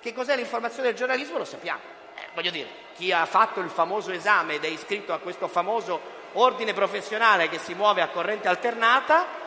[0.00, 1.80] Che cos'è l'informazione del giornalismo lo sappiamo.
[2.16, 6.00] Eh, voglio dire, chi ha fatto il famoso esame ed è iscritto a questo famoso
[6.32, 9.41] ordine professionale che si muove a corrente alternata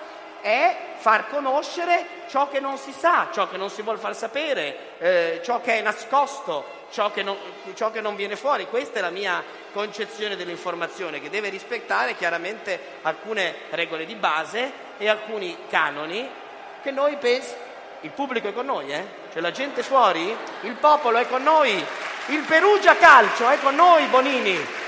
[0.45, 4.77] è far conoscere ciò che non si sa, ciò che non si vuole far sapere,
[4.99, 7.36] eh, ciò che è nascosto, ciò che, non,
[7.73, 8.67] ciò che non viene fuori.
[8.67, 15.10] Questa è la mia concezione dell'informazione, che deve rispettare chiaramente alcune regole di base e
[15.10, 16.29] alcuni canoni
[16.84, 17.63] che noi pensiamo.
[18.01, 19.03] Il pubblico è con noi, eh?
[19.34, 21.84] Cioè la gente fuori, il popolo è con noi,
[22.27, 24.84] il Perugia Calcio è con noi, Bonini.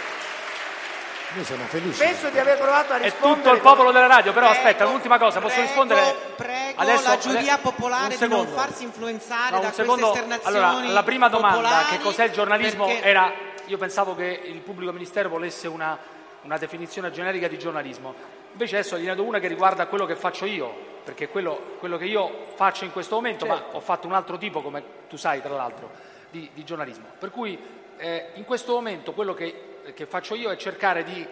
[1.37, 1.99] Noi siamo felici.
[1.99, 3.41] Penso di aver provato a È rispondere.
[3.43, 6.15] tutto il popolo della radio, però Prego, aspetta, un'ultima cosa, posso prego, rispondere?
[6.35, 10.07] Prego Adesso- la giuria popolare di non farsi influenzare No, da un secondo.
[10.09, 13.31] queste esternazioni Allora, la prima domanda, popolari, che cos'è il giornalismo, perché- era,
[13.65, 15.95] io pensavo che il pubblico ministero volesse una,
[16.41, 18.15] una definizione generica di giornalismo,
[18.53, 20.73] invece adesso gliene do una che riguarda quello che faccio io,
[21.03, 24.63] perché quello, quello che io faccio in questo momento, ma ho fatto un altro tipo,
[24.63, 25.91] come tu sai tra l'altro,
[26.31, 27.05] di, di giornalismo.
[27.19, 31.25] Per cui eh, in questo momento quello che, che faccio io è cercare di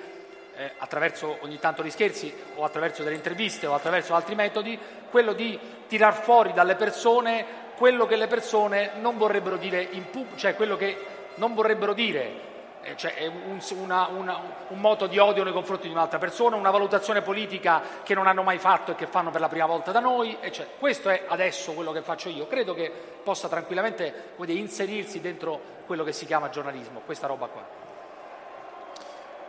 [0.58, 4.78] eh, attraverso ogni tanto gli scherzi o attraverso delle interviste o attraverso altri metodi,
[5.10, 10.38] quello di tirar fuori dalle persone quello che le persone non vorrebbero dire in pubblico,
[10.38, 10.98] cioè quello che
[11.36, 12.54] non vorrebbero dire.
[12.82, 16.56] Eh, cioè è un, una- una- un moto di odio nei confronti di un'altra persona,
[16.56, 19.92] una valutazione politica che non hanno mai fatto e che fanno per la prima volta
[19.92, 20.76] da noi, eccetera.
[20.78, 22.48] Questo è adesso quello che faccio io.
[22.48, 22.92] Credo che
[23.24, 27.85] possa tranquillamente dire, inserirsi dentro quello che si chiama giornalismo, questa roba qua.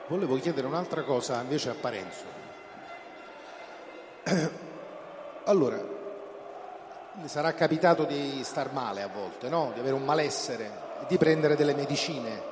[0.08, 2.24] Volevo chiedere un'altra cosa invece a Parenzo.
[5.48, 9.70] Allora, le sarà capitato di star male a volte, no?
[9.72, 10.68] Di avere un malessere,
[11.06, 12.42] di prendere delle medicine.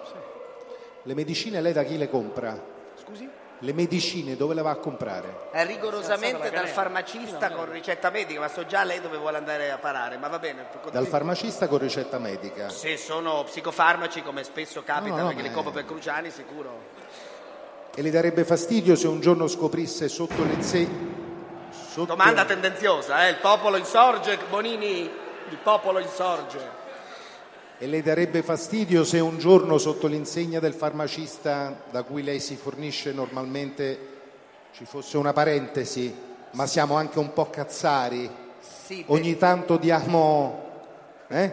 [1.02, 2.56] Le medicine lei da chi le compra?
[2.94, 3.28] Scusi?
[3.58, 5.48] Le medicine dove le va a comprare?
[5.50, 9.78] È rigorosamente dal farmacista con ricetta medica, ma so già lei dove vuole andare a
[9.78, 10.64] parare, ma va bene.
[10.92, 12.68] Dal farmacista con ricetta medica.
[12.68, 16.92] Se sono psicofarmaci, come spesso capita, No, no, perché li è- compro per Cruciani, sicuro.
[17.96, 20.88] E le darebbe fastidio se un giorno scoprisse sotto le se...
[21.70, 23.30] sotto- Domanda tendenziosa, eh?
[23.30, 26.82] il popolo insorge, Bonini, il popolo insorge.
[27.78, 32.56] E le darebbe fastidio se un giorno sotto l'insegna del farmacista da cui lei si
[32.56, 34.12] fornisce normalmente
[34.72, 36.12] ci fosse una parentesi,
[36.52, 38.28] ma siamo anche un po' cazzari,
[38.58, 40.62] Sì, per- ogni tanto diamo...
[41.28, 41.52] Eh?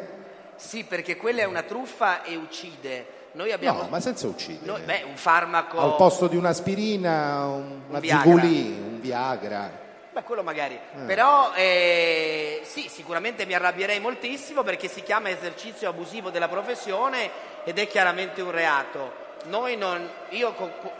[0.55, 3.19] sì, perché quella è una truffa e uccide.
[3.33, 3.83] Noi abbiamo...
[3.83, 4.65] No, ma senza uccidere.
[4.65, 5.79] noi- beh, un farmaco...
[5.79, 8.23] Al posto di un'aspirina, un- una Viagra.
[8.23, 9.79] zigulì, un Viagra.
[10.11, 10.77] Beh, quello magari.
[11.05, 17.29] Però eh, sì, sicuramente mi arrabbierei moltissimo perché si chiama esercizio abusivo della professione
[17.63, 19.13] ed è chiaramente un reato.
[19.45, 20.53] Noi non, io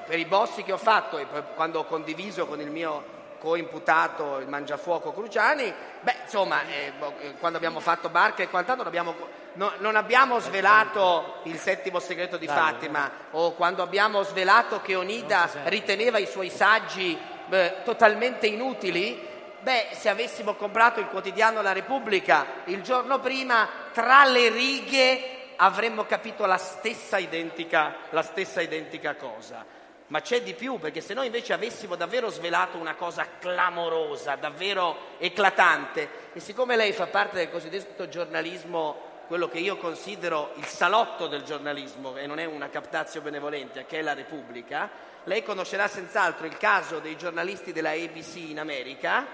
[0.08, 4.48] per i bossi che ho fatto e quando ho condiviso con il mio coimputato il
[4.48, 9.16] mangiafuoco Cruciani, beh, insomma, eh, eh, quando abbiamo fatto barca e quant'altro non abbiamo,
[9.54, 15.50] no- non abbiamo svelato il settimo segreto di Fatima o quando abbiamo svelato che Onida
[15.64, 17.18] riteneva i suoi saggi
[17.48, 19.28] beh, totalmente inutili,
[19.60, 26.06] beh, se avessimo comprato il quotidiano La Repubblica il giorno prima, tra le righe avremmo
[26.06, 29.81] capito la stessa identica, la stessa identica cosa.
[30.12, 35.16] Ma c'è di più, perché se noi invece avessimo davvero svelato una cosa clamorosa, davvero
[35.18, 41.28] eclatante, e siccome lei fa parte del cosiddetto giornalismo, quello che io considero il salotto
[41.28, 44.90] del giornalismo, e non è una captazio benevolente, che è la Repubblica,
[45.24, 49.26] lei conoscerà senz'altro il caso dei giornalisti della ABC in America,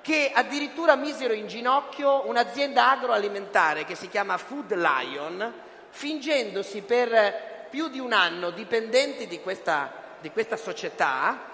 [0.00, 5.52] che addirittura misero in ginocchio un'azienda agroalimentare che si chiama Food Lion,
[5.90, 11.50] fingendosi per più di un anno dipendenti di questa, di questa società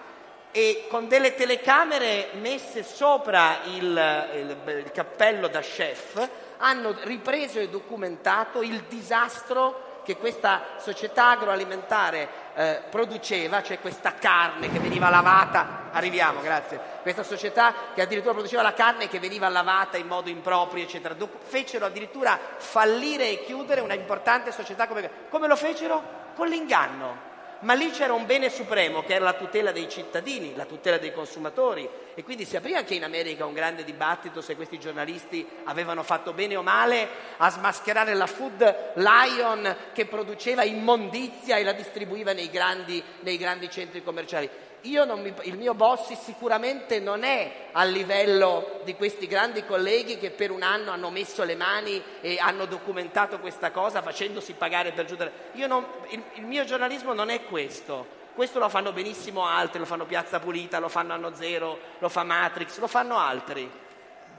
[0.53, 7.69] e con delle telecamere messe sopra il, il- il cappello da chef hanno ripreso e
[7.69, 15.91] documentato il disastro che questa società agroalimentare eh, produceva, cioè questa carne che veniva lavata,
[15.93, 20.83] arriviamo, grazie, questa società che addirittura produceva la carne che veniva lavata in modo improprio,
[20.83, 25.11] eccetera, fecero addirittura fallire e chiudere una importante società come...
[25.29, 26.03] Come lo fecero?
[26.35, 27.27] Con l'inganno.
[27.61, 31.13] Ma lì c'era un bene supremo che era la tutela dei cittadini, la tutela dei
[31.13, 36.05] consumatori e quindi si aprì anche in America un grande dibattito se questi giornalisti avevano
[36.05, 42.33] fatto bene o male a smascherare la Food Lion che produceva immondizia e la distribuiva
[42.33, 44.49] nei grandi, nei grandi centri commerciali.
[44.81, 50.51] Mi- il mio boss sicuramente non è a livello di questi grandi colleghi che per
[50.51, 55.33] un anno hanno messo le mani e hanno documentato questa cosa facendosi pagare per giudicare.
[55.55, 58.16] Il, il mio giornalismo non è questo.
[58.35, 62.22] Questo lo fanno benissimo altri, lo fanno Piazza Pulita, lo fanno Anno Zero, lo fa
[62.22, 63.68] Matrix, lo fanno altri.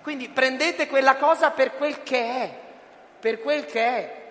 [0.01, 2.59] Quindi prendete quella cosa per quel che è,
[3.19, 4.28] per quel che è.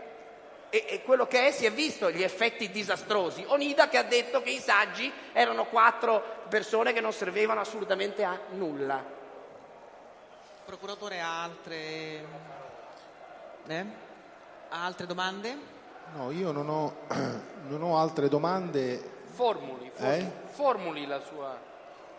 [0.71, 3.45] E, e quello che è si è visto, gli effetti disastrosi.
[3.47, 8.39] Onida che ha detto che i saggi erano quattro persone che non servivano assolutamente a
[8.51, 9.03] nulla.
[10.67, 12.27] Procuratore ha altre,
[13.67, 13.87] eh?
[14.69, 15.57] ha altre domande?
[16.15, 16.97] No, io non ho,
[17.69, 19.17] non ho altre domande.
[19.33, 20.33] Formuli, formuli, Eh?
[20.51, 21.68] formuli la sua...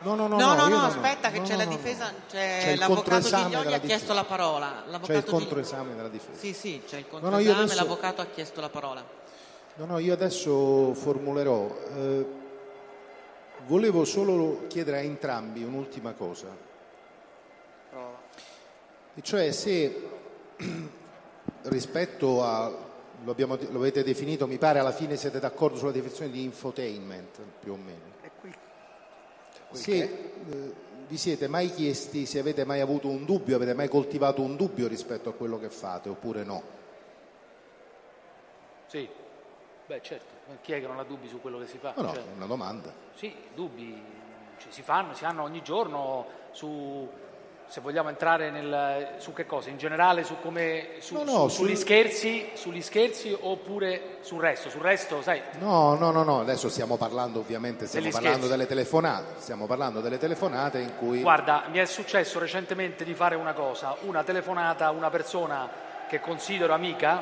[0.01, 3.75] No, no, no, No, no, no, aspetta che c'è la difesa, c'è, C'è l'avvocato della
[3.75, 4.83] ha chiesto la parola.
[5.01, 6.39] C'è il controesame della difesa.
[6.39, 9.03] Sì, sì, c'è il controesame, adesso- l'avvocato ha chiesto la parola.
[9.75, 11.75] No, no, io adesso formulerò.
[11.95, 12.25] eh,
[13.65, 16.47] volevo solo chiedere a entrambi un'ultima cosa.
[19.15, 20.07] E cioè se
[21.63, 22.69] rispetto a,
[23.23, 27.39] lo, abbiamo- lo avete definito, mi pare alla fine siete d'accordo sulla definizione di infotainment,
[27.59, 28.08] più o meno.
[29.71, 30.73] Se eh,
[31.07, 34.87] vi siete mai chiesti se avete mai avuto un dubbio, avete mai coltivato un dubbio
[34.87, 36.61] rispetto a quello che fate oppure no?
[38.85, 39.07] Sì,
[39.85, 41.93] beh certo, chi è che non ha dubbi su quello che si fa?
[41.95, 42.93] No, no, Cioè, è una domanda.
[43.15, 44.01] Sì, dubbi
[44.57, 47.07] cioè, si fanno, si hanno ogni giorno su,
[47.69, 51.63] se vogliamo entrare nel, su che cosa, in generale su come, su- No, no, su-
[51.63, 56.67] sugli, scherzi, sugli scherzi oppure sul resto, sul resto, sai, No, no, no, no, adesso
[56.67, 58.57] stiamo parlando ovviamente, stiamo Degli parlando scherzi.
[58.57, 61.21] delle telefonate, stiamo parlando delle telefonate in cui...
[61.21, 65.69] Guarda, mi è successo recentemente di fare una cosa, una telefonata a una persona
[66.09, 67.21] che considero amica,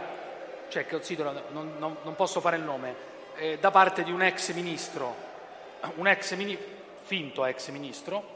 [0.70, 2.96] cioè che considero, non, non- non posso fare il nome,
[3.36, 5.14] eh, da parte di un ex ministro,
[5.96, 6.58] un ex mini-
[7.04, 8.36] finto ex ministro,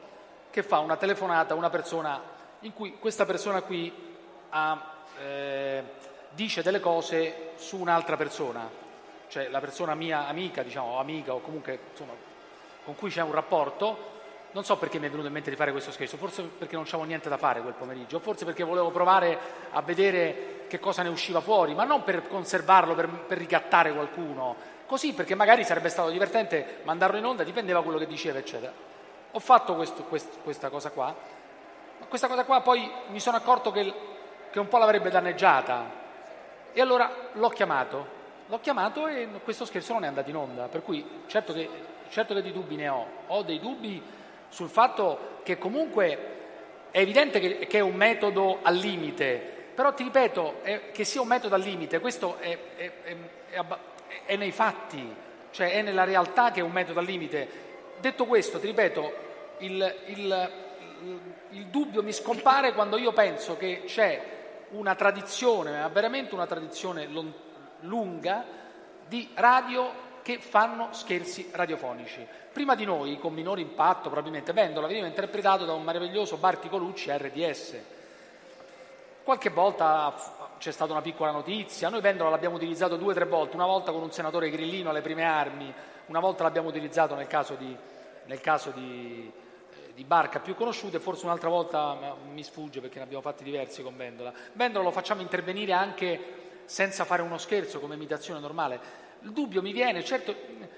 [0.52, 2.22] che fa una telefonata a una persona
[2.60, 3.92] in cui questa persona qui
[4.50, 5.84] ha, eh,
[6.32, 8.70] dice delle cose su un'altra persona,
[9.28, 12.14] cioè la persona mia amica, diciamo, amica o comunque insomma,
[12.84, 14.10] con cui c'è un rapporto,
[14.52, 16.84] non so perché mi è venuto in mente di fare questo scherzo, forse perché non
[16.84, 19.40] c'avevo niente da fare quel pomeriggio, forse perché volevo provare
[19.72, 24.56] a vedere che cosa ne usciva fuori, ma non per conservarlo, per, per ricattare qualcuno,
[24.86, 28.91] così perché magari sarebbe stato divertente mandarlo in onda, dipendeva da quello che diceva, eccetera.
[29.32, 31.16] Ho fatto questo, quest, questa cosa qua,
[32.00, 33.94] ma questa cosa qua poi mi sono accorto che,
[34.50, 36.00] che un po' l'avrebbe danneggiata.
[36.74, 38.06] E allora l'ho chiamato,
[38.48, 41.70] l'ho chiamato e questo scherzo non è andato in onda, per cui certo che,
[42.10, 44.02] certo che di dubbi ne ho, ho dei dubbi
[44.50, 46.30] sul fatto che comunque
[46.92, 51.22] è evidente che, che, è un metodo al limite, però ti ripeto, è, che sia
[51.22, 52.92] un metodo al limite, questo è, è,
[54.26, 55.16] è, nei fatti,
[55.52, 57.70] cioè è nella realtà che è un metodo al limite.
[58.02, 59.14] Detto questo, ti ripeto,
[59.60, 60.52] il, il,
[61.52, 64.40] il dubbio mi scompare quando io penso che c'è
[64.72, 67.08] una tradizione, ma veramente una tradizione
[67.82, 68.44] lunga,
[69.08, 72.26] di radio che fanno scherzi radiofonici.
[72.52, 77.12] Prima di noi, con minore impatto probabilmente, Vendola veniva interpretato da un meraviglioso Barti Colucci
[77.12, 77.80] a RDS.
[79.24, 80.12] Qualche volta
[80.58, 83.92] c'è stata una piccola notizia, noi Vendola l'abbiamo utilizzato due o tre volte, una volta
[83.92, 85.72] con un senatore grillino alle prime armi,
[86.08, 87.76] una volta l'abbiamo utilizzato nel caso di,
[88.26, 89.32] nel caso di,
[89.72, 93.82] eh, di Barca più conosciute, forse un'altra volta mi sfugge perché ne abbiamo fatti diversi
[93.84, 94.34] con Vendola.
[94.54, 98.80] Vendola lo facciamo intervenire anche senza fare uno scherzo come imitazione normale.
[99.24, 100.34] Il dubbio mi viene, certo,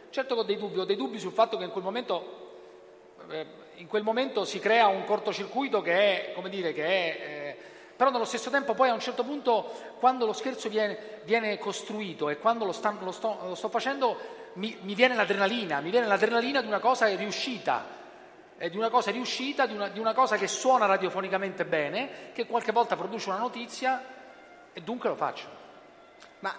[0.10, 2.52] certo che ho dei dubbi, ho dei dubbi sul fatto che in quel momento,
[3.30, 3.46] eh,
[3.76, 7.22] in quel momento si crea un cortocircuito che è, come dire, che è...
[7.22, 9.70] Eh, però nello stesso tempo poi a un certo punto
[10.00, 14.18] quando lo scherzo viene, viene costruito e quando lo, sta, lo, sto, lo sto, facendo
[14.54, 17.86] mi, mi, viene l'adrenalina, mi viene l'adrenalina di una cosa riuscita,
[18.58, 22.72] di una cosa riuscita, di una, di una cosa che suona radiofonicamente bene, che qualche
[22.72, 24.04] volta produce una notizia
[24.72, 25.47] e dunque lo faccio.
[26.39, 26.56] Ma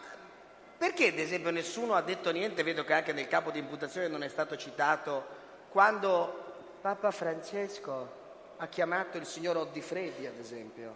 [0.77, 4.23] perché ad esempio nessuno ha detto niente, vedo che anche nel capo di imputazione non
[4.23, 5.27] è stato citato,
[5.71, 8.23] quando Papa Francesco
[8.59, 10.95] ha chiamato il signor Oddifredi ad esempio,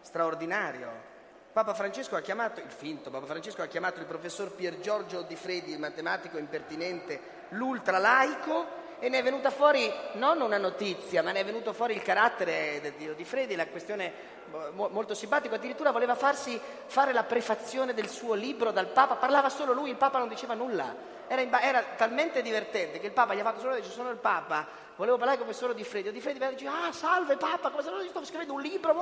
[0.00, 1.08] straordinario.
[1.52, 5.72] Papa Francesco ha chiamato, il finto Papa Francesco ha chiamato il professor Pier Giorgio Oddifredi,
[5.72, 7.20] il matematico impertinente,
[7.50, 12.02] l'ultralaico e ne è venuta fuori non una notizia, ma ne è venuto fuori il
[12.02, 14.38] carattere di Oddifredi, la questione
[14.74, 19.72] molto simpatico, addirittura voleva farsi fare la prefazione del suo libro dal Papa, parlava solo
[19.72, 20.94] lui, il Papa non diceva nulla,
[21.26, 24.18] era, ba- era talmente divertente che il Papa gli ha fatto solo dice sono il
[24.18, 24.66] Papa,
[25.00, 27.82] volevo parlare con il professore Di Freddi, Di Freddi mi dice ah salve Papa, come
[27.82, 28.92] se sto scrivendo un libro,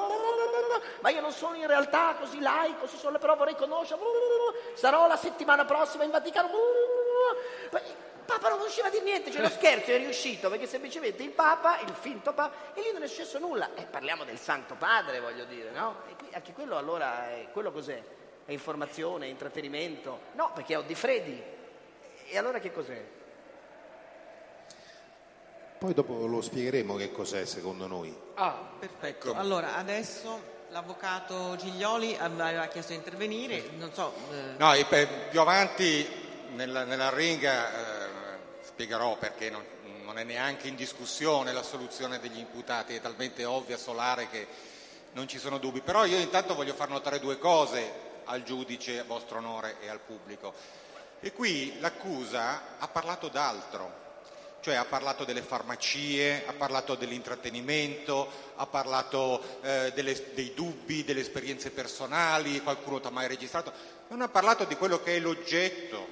[1.01, 2.87] ma io non sono in realtà così laico,
[3.19, 4.01] però vorrei conoscere,
[4.75, 6.49] sarò la settimana prossima in Vaticano,
[8.25, 11.81] Papa non riusciva a dire niente, cioè lo scherzo è riuscito perché semplicemente il Papa,
[11.81, 13.71] il finto Papa, e lì non è successo nulla.
[13.75, 16.03] E parliamo del Santo Padre, voglio dire, no?
[16.11, 18.01] E qui, anche quello allora, è, quello cos'è?
[18.45, 20.21] È informazione, è intrattenimento?
[20.35, 21.43] No, perché ho di freddi.
[22.27, 23.03] E allora che cos'è?
[25.79, 28.15] Poi dopo lo spiegheremo che cos'è secondo noi.
[28.35, 29.31] Ah, perfetto.
[29.31, 29.39] Ecco.
[29.39, 34.13] Allora, adesso l'avvocato Giglioli aveva chiesto di intervenire, non so...
[34.31, 34.57] Eh...
[34.59, 34.73] No,
[35.31, 36.07] più avanti
[36.55, 37.73] nella, nella ringa...
[37.73, 38.19] Eh
[38.79, 39.65] spiegherò perché non,
[40.05, 44.47] non, è neanche in discussione la soluzione degli imputati, è talmente ovvia, solare che
[45.15, 45.81] non ci sono dubbi.
[45.81, 49.99] Però io intanto voglio far notare due cose al giudice, a vostro onore e al
[49.99, 50.55] pubblico.
[51.19, 54.08] E qui l'accusa ha parlato d'altro,
[54.69, 61.21] cioè ha parlato delle farmacie, ha parlato dell'intrattenimento, ha parlato eh, delle, dei dubbi, delle
[61.21, 63.73] esperienze personali, qualcuno ti ha mai registrato,
[64.09, 66.07] non ha parlato di quello che è l'oggetto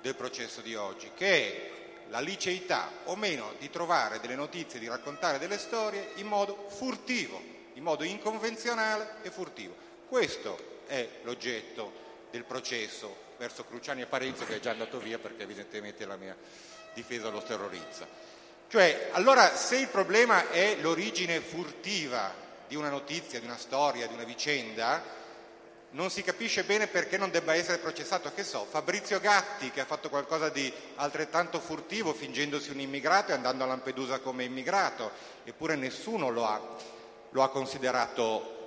[0.00, 1.70] del processo di oggi, che è
[2.08, 7.40] la liceità o meno di trovare delle notizie, di raccontare delle storie in modo furtivo,
[7.74, 9.76] in modo inconvenzionale e furtivo.
[10.08, 11.92] Questo è l'oggetto
[12.32, 16.36] del processo verso Cruciani e Parenzo che è già andato via perché evidentemente la mia
[16.94, 18.06] difesa lo terrorizza.
[18.68, 22.32] Cioè, allora se il problema è l'origine furtiva
[22.66, 25.20] di una notizia, di una storia, di una vicenda,
[25.90, 29.84] non si capisce bene perché non debba essere processato, che so, Fabrizio Gatti che ha
[29.84, 35.10] fatto qualcosa di altrettanto furtivo fingendosi un immigrato e andando a Lampedusa come immigrato,
[35.44, 36.60] eppure nessuno lo ha,
[37.28, 38.61] lo ha considerato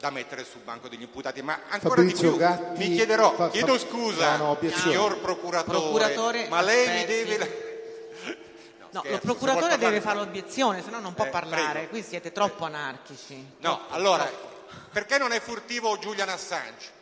[0.00, 3.44] da mettere sul banco degli imputati, ma ancora Fabrizio di più Gatti mi chiederò, fa,
[3.44, 7.12] fa, chiedo scusa, no, no, signor procuratore, procuratore ma lei aspetti.
[7.12, 7.68] mi deve...
[8.92, 11.88] No, scherzo, il procuratore deve fare l'obiezione, se no non può eh, parlare, prego.
[11.90, 13.34] qui siete troppo anarchici.
[13.58, 14.48] No, troppo, allora, troppo.
[14.90, 16.98] Perché non è furtivo Julian Assange?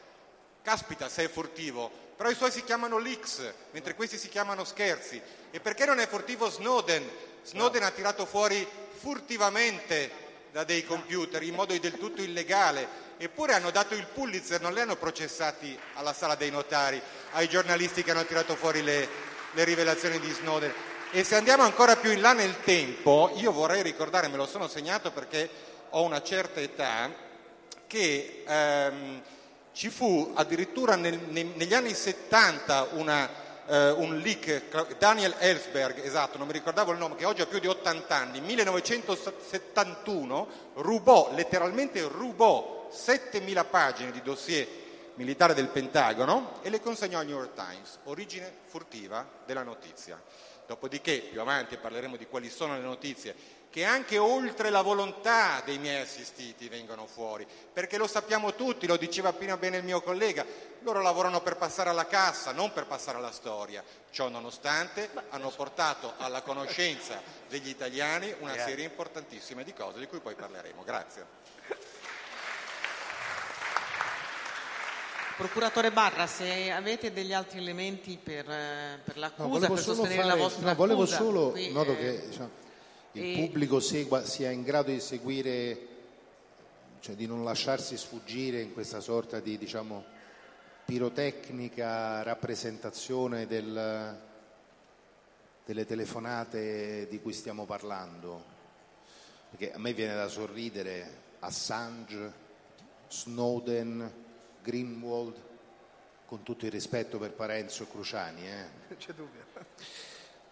[0.61, 3.41] Caspita se è furtivo, però i suoi si chiamano leaks,
[3.71, 5.23] mentre questi si chiamano scherzi.
[5.51, 7.09] E perché non è furtivo Snowden?
[7.45, 7.87] Snowden no.
[7.87, 8.69] ha tirato fuori
[8.99, 13.07] furtivamente da dei computer in modo del tutto illegale.
[13.19, 17.01] Eppure hanno dato il Pulitzer, non li hanno processati alla sala dei notari,
[17.33, 19.09] ai giornalisti che hanno tirato fuori le,
[19.53, 20.73] le rivelazioni di Snowden.
[21.11, 24.69] E se andiamo ancora più in là nel tempo, io vorrei ricordare, me lo sono
[24.69, 25.49] segnato perché
[25.91, 27.11] ho una certa età,
[27.87, 29.23] che ehm,
[29.73, 33.29] ci fu addirittura nel, ne, negli anni 70 una,
[33.69, 37.59] eh, un leak, Daniel Ellsberg, esatto, non mi ricordavo il nome, che oggi ha più
[37.59, 44.67] di 80 anni, 1971 rubò, letteralmente rubò 7000 pagine di dossier
[45.15, 50.19] militare del Pentagono e le consegnò al New York Times, origine furtiva della notizia.
[50.67, 53.35] Dopodiché, più avanti parleremo di quali sono le notizie
[53.71, 58.97] che anche oltre la volontà dei miei assistiti vengono fuori, perché lo sappiamo tutti, lo
[58.97, 60.45] diceva appena bene il mio collega,
[60.81, 63.83] loro lavorano per passare alla cassa, non per passare alla storia.
[64.11, 70.21] Ciò nonostante hanno portato alla conoscenza degli italiani una serie importantissima di cose di cui
[70.21, 70.83] poi parleremo.
[70.85, 71.27] Grazie.
[75.37, 80.27] Procuratore Barra, se avete degli altri elementi per, eh, per l'accusa, No, per sostenere fare-
[80.27, 82.51] la vostra no, volevo accusa, solo, qui, in modo eh, che diciamo,
[83.13, 85.87] il e- pubblico segua, sia in grado di seguire,
[87.01, 90.05] cioè di non lasciarsi sfuggire in questa sorta di diciamo,
[90.85, 94.21] pirotecnica rappresentazione del-
[95.65, 98.57] delle telefonate di cui stiamo parlando.
[99.51, 102.33] Perché a me viene da sorridere Assange,
[103.09, 104.13] Snowden,
[104.63, 105.47] Greenwald,
[106.27, 108.47] con tutto il rispetto per Parenzo e Cruciani.
[108.47, 108.97] Eh.
[108.97, 109.45] C'è dubbio.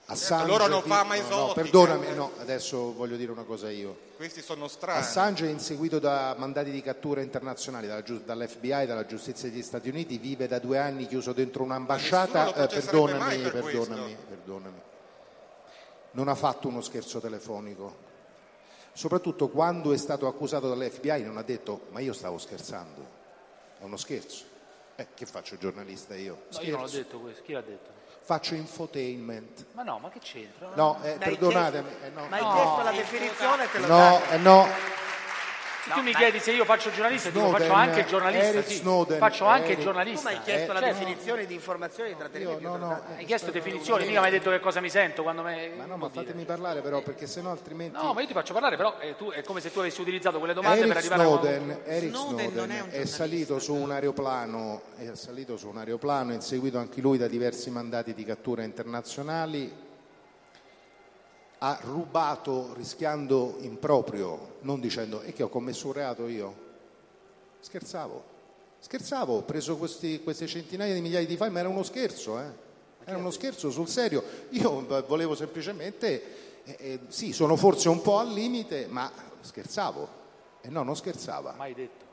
[0.09, 1.62] Assange, loro non fa mai no, no, esotica.
[1.62, 3.98] perdonami, no, adesso voglio dire una cosa io.
[4.16, 5.00] Questi sono strani.
[5.00, 10.18] Assange è inseguito da mandati di cattura internazionali dalla dall'FBI, dalla giustizia degli Stati Uniti,
[10.18, 12.54] vive da due anni chiuso dentro un'ambasciata.
[12.54, 14.80] eh, perdonami, per perdonami, perdonami.
[16.12, 18.04] Non ha fatto uno scherzo telefonico.
[18.92, 23.04] Soprattutto quando è stato accusato dall'FBI non ha detto ma io stavo scherzando.
[23.80, 24.54] È uno scherzo.
[24.97, 26.44] Eh, che faccio giornalista io?
[26.53, 26.97] No, io non l'ho Scherzo.
[26.97, 27.90] detto questo, chi l'ha detto?
[28.22, 29.66] Faccio infotainment.
[29.72, 30.70] Ma no, ma che c'entra?
[30.74, 31.88] No, eh, perdonatemi.
[32.03, 32.26] eh, no.
[32.28, 34.30] Ma hai chiesto la definizione te lo No, dà.
[34.30, 34.38] eh,
[35.89, 38.47] no, Se tu mi chiedi se io faccio giornalista, dico Snowden, faccio anche il giornalista,
[38.49, 38.74] Eric sì.
[38.76, 40.28] Snowden, faccio anche il Eric- giornalista.
[40.28, 40.99] Tu mi hai chiesto Eh, la certo.
[40.99, 42.62] definizione di informazioni di trattenimento.
[42.62, 43.03] io no, no.
[43.16, 45.70] Hai chiesto definizioni, mica mi hai detto che cosa mi sento quando me...
[45.76, 47.97] Ma no, ma fatemi parlare però perché sennò altrimenti...
[47.97, 50.39] No, ma io ti faccio parlare, però eh, tu, è come se tu avessi utilizzato
[50.39, 51.26] quelle domande per Eric arrivare a...
[51.26, 55.57] Snowden, Eric Snowden Snowden non è un è, giornalista, salito su un aeroplano, è salito
[55.57, 59.84] su un aeroplano, è inseguito anche lui da diversi mandati di cattura internazionali,
[61.59, 66.64] ha rubato rischiando in proprio, non dicendo e che ho commesso un reato io.
[67.61, 68.24] Scherzavo,
[68.78, 72.64] scherzavo, ho preso questi- queste centinaia di migliaia di file, ma era uno scherzo, eh.
[73.04, 74.22] Era uno scherzo sul serio.
[74.50, 80.09] Io v- volevo semplicemente, eh, eh, sì, sono forse un po' al limite, ma scherzavo.
[80.61, 81.52] E no, non scherzava.
[81.52, 82.04] Mai detto.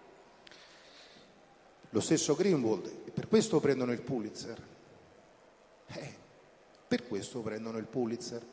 [1.89, 4.67] Lo stesso Greenwald, per questo prendono il Pulitzer.
[5.87, 6.13] Eh,
[6.87, 8.43] per questo prendono il Pulitzer.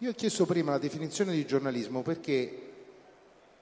[0.00, 2.56] Io ho chiesto prima la definizione di giornalismo perché,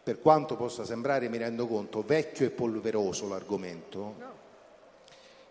[0.03, 4.15] per quanto possa sembrare, mi rendo conto, vecchio e polveroso l'argomento,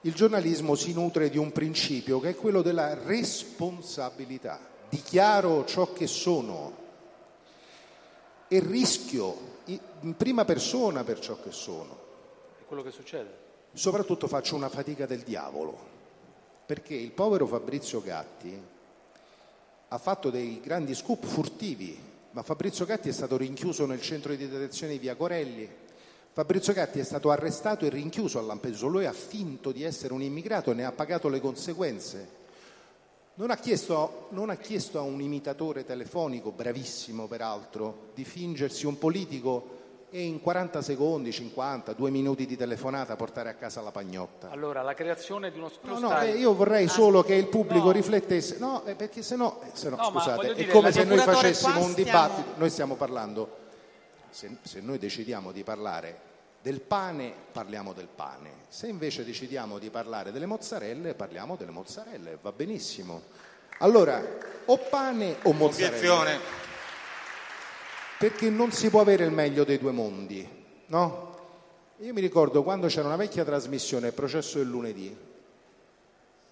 [0.01, 4.59] il giornalismo si nutre di un principio che è quello della responsabilità.
[4.87, 6.83] Dichiaro ciò che sono
[8.47, 11.97] e rischio in prima persona per ciò che sono.
[12.59, 13.43] È quello che succede.
[13.73, 15.75] Soprattutto faccio una fatica del diavolo,
[16.67, 18.73] perché il povero Fabrizio Gatti
[19.95, 21.97] ha fatto dei grandi scoop furtivi,
[22.31, 25.67] ma Fabrizio Gatti è stato rinchiuso nel centro di detenzione di Via Corelli,
[26.31, 30.21] Fabrizio Gatti è stato arrestato e rinchiuso a Lampedusa, lui ha finto di essere un
[30.21, 32.43] immigrato e ne ha pagato le conseguenze.
[33.35, 38.97] Non ha, chiesto, non ha chiesto a un imitatore telefonico, bravissimo peraltro, di fingersi un
[38.97, 39.83] politico
[40.15, 44.49] e in 40 secondi, 50, due minuti di telefonata portare a casa la pagnotta.
[44.49, 45.69] Allora, la creazione di uno...
[45.69, 47.91] tu No, no, stai- eh, io vorrei solo che il pubblico no.
[47.91, 51.03] riflettesse, no, eh, perché se no, eh, se no, No, scusate, è dire, come se
[51.03, 53.57] noi facessimo un stiamo- dibattito, noi stiamo parlando,
[54.29, 56.17] se, se noi decidiamo di parlare
[56.61, 62.37] del pane, parliamo del pane, se invece decidiamo di parlare delle mozzarelle, parliamo delle mozzarelle,
[62.41, 63.23] va benissimo.
[63.79, 64.23] Allora,
[64.63, 66.64] o pane o mozzarella Obiezione.
[68.17, 70.47] Perché non si può avere il meglio dei due mondi,
[70.87, 71.33] no?
[71.99, 75.15] Io mi ricordo quando c'era una vecchia trasmissione, il processo del lunedì,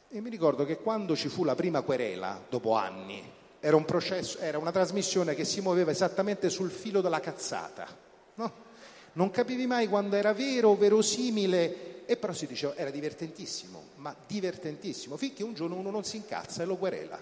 [0.10, 3.22] e mi ricordo che quando ci fu la prima querela, dopo anni,
[3.60, 7.88] era, un processo, era una trasmissione che si muoveva esattamente sul filo della cazzata,
[8.36, 8.72] no?
[9.14, 14.16] Non capivi mai quando era vero o verosimile, e però si diceva era divertentissimo, ma
[14.28, 17.20] divertentissimo, finché un giorno uno non si incazza e lo querela.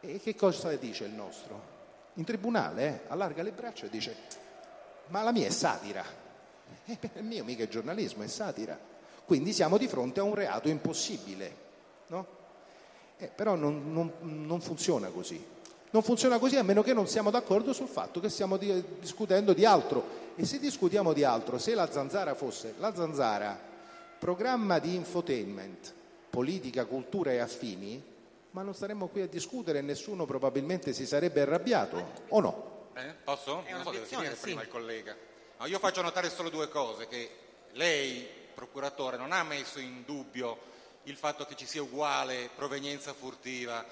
[0.00, 1.73] E che cosa dice il nostro?
[2.14, 4.16] In tribunale eh, allarga le braccia e dice
[5.08, 6.04] Ma la mia è satira.
[6.86, 8.78] Eh, il mio mica è giornalismo, è satira.
[9.24, 11.56] Quindi siamo di fronte a un reato impossibile,
[12.08, 12.26] no?
[13.16, 15.42] Eh, però non, non, non funziona così.
[15.90, 19.52] Non funziona così a meno che non siamo d'accordo sul fatto che stiamo di, discutendo
[19.52, 20.32] di altro.
[20.34, 23.58] E se discutiamo di altro, se la zanzara fosse la zanzara,
[24.18, 25.94] programma di infotainment,
[26.28, 28.02] politica, cultura e affini,
[28.54, 32.88] ma non staremmo qui a discutere e nessuno probabilmente si sarebbe arrabbiato, o no?
[32.94, 33.64] Eh, posso?
[33.64, 34.42] È non so, deve finire sì.
[34.42, 35.16] prima il collega.
[35.58, 37.30] No, io faccio notare solo due cose, che
[37.72, 40.72] lei, procuratore, non ha messo in dubbio
[41.04, 43.84] il fatto che ci sia uguale provenienza furtiva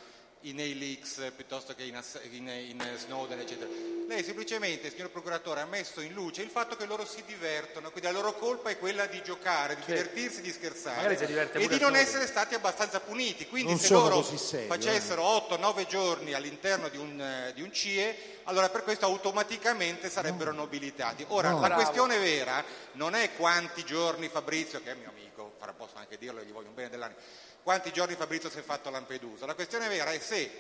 [0.43, 3.68] in A-Leaks piuttosto che in, in- in Snowden, eccetera.
[4.09, 8.11] Lei semplicemente, signor procuratore, ha messo in luce il fatto che loro si divertono, quindi
[8.11, 11.68] la loro colpa è quella di giocare, di divertirsi, di scherzare Magari si diverte e
[11.68, 13.47] di non essere stati abbastanza puniti.
[13.47, 17.72] Quindi Non se loro così seri, facessero 8-9 giorni all'interno di un, eh, di un
[17.72, 21.24] CIE, allora per questo automaticamente sarebbero nobilitati.
[21.28, 22.62] Ora, la questione vera
[22.93, 26.68] non è quanti giorni Fabrizio, che è mio amico, farà posso anche dirlo, gli voglio
[26.68, 27.18] un bene dell'anima,
[27.62, 29.46] quanti giorni Fabrizio si è fatto a Lampedusa.
[29.46, 30.50] La questione vera è se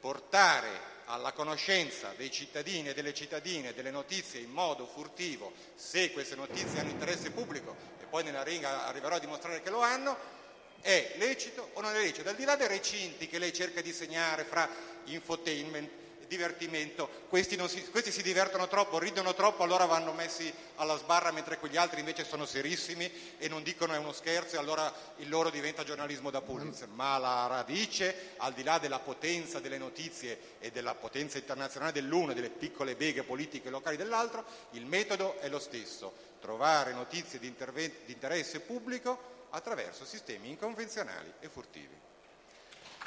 [0.00, 6.36] portare alla conoscenza dei cittadini e delle cittadine delle notizie in modo furtivo, se queste
[6.36, 10.38] notizie hanno interesse pubblico, e poi nella ringa arriverò a dimostrare che lo hanno,
[10.80, 12.28] è lecito o non è lecito?
[12.28, 14.68] Al di là dei recinti che lei cerca di segnare fra
[15.04, 15.90] infotainment
[16.30, 21.58] divertimento, questi, si, questi si divertono troppo, ridono troppo, allora vanno messi alla sbarra mentre
[21.58, 25.50] quegli altri invece sono serissimi e non dicono è uno scherzo e allora il loro
[25.50, 26.86] diventa giornalismo da Pulitzer.
[26.86, 32.30] Ma la radice, al di là della potenza delle notizie e della potenza internazionale dell'uno
[32.30, 37.52] e delle piccole beghe politiche locali dell'altro, il metodo è lo stesso, trovare notizie di,
[37.52, 41.98] di interesse pubblico attraverso sistemi inconvenzionali e furtivi.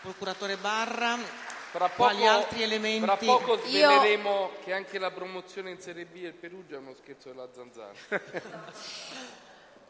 [0.01, 1.17] Procuratore Barra,
[1.73, 3.03] Fra quali poco, altri elementi?
[3.03, 6.93] fra poco Io- sveleremo che anche la promozione in Serie B del Perugia è uno
[6.93, 7.93] scherzo della zanzara.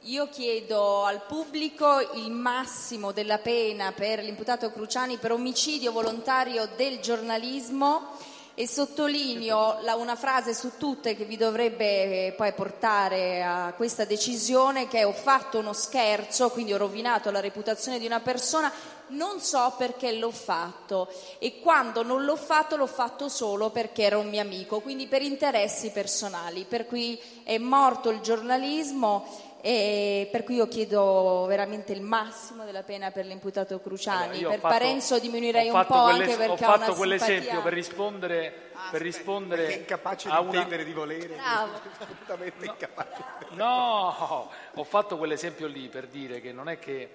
[0.04, 7.00] Io chiedo al pubblico il massimo della pena per l'imputato Cruciani per omicidio volontario del
[7.00, 8.18] giornalismo
[8.56, 14.06] e sottolineo la- una frase su tutte che vi dovrebbe eh, poi portare a questa
[14.06, 18.72] decisione che è ho fatto uno scherzo, quindi ho rovinato la reputazione di una persona,
[19.08, 21.10] non so perché l'ho fatto.
[21.40, 25.24] E quando non l'ho fatto l'ho fatto solo perché era un mio amico, quindi per
[25.24, 29.26] interessi personali, per cui è morto il giornalismo
[29.66, 34.40] e per cui io chiedo veramente il massimo della pena per l'imputato Cruciani.
[34.40, 37.62] Allora, per fatto- Parenzo diminuirei un po' anche perché ho ha fatto una quell'esempio simpatia.
[37.62, 40.56] per rispondere, per rispondere è incapace a di una...
[40.56, 41.38] intendere, di volere.
[41.40, 43.24] Assolutamente incapace.
[43.52, 47.10] No, ho fatto quell'esempio lì per dire che non è che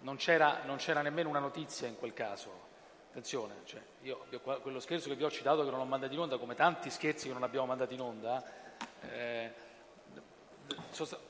[0.00, 2.64] non c'era, non c'era nemmeno una notizia in quel caso.
[3.10, 4.26] Attenzione, cioè, io,
[4.60, 7.28] quello scherzo che vi ho citato che non ho mandato in onda, come tanti scherzi
[7.28, 8.44] che non abbiamo mandato in onda,
[9.02, 9.64] eh,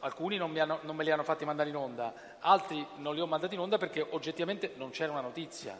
[0.00, 3.26] alcuni non, hanno- non me li hanno fatti mandare in onda, altri non li ho
[3.26, 5.76] mandati in onda perché oggettivamente non c'era una notizia.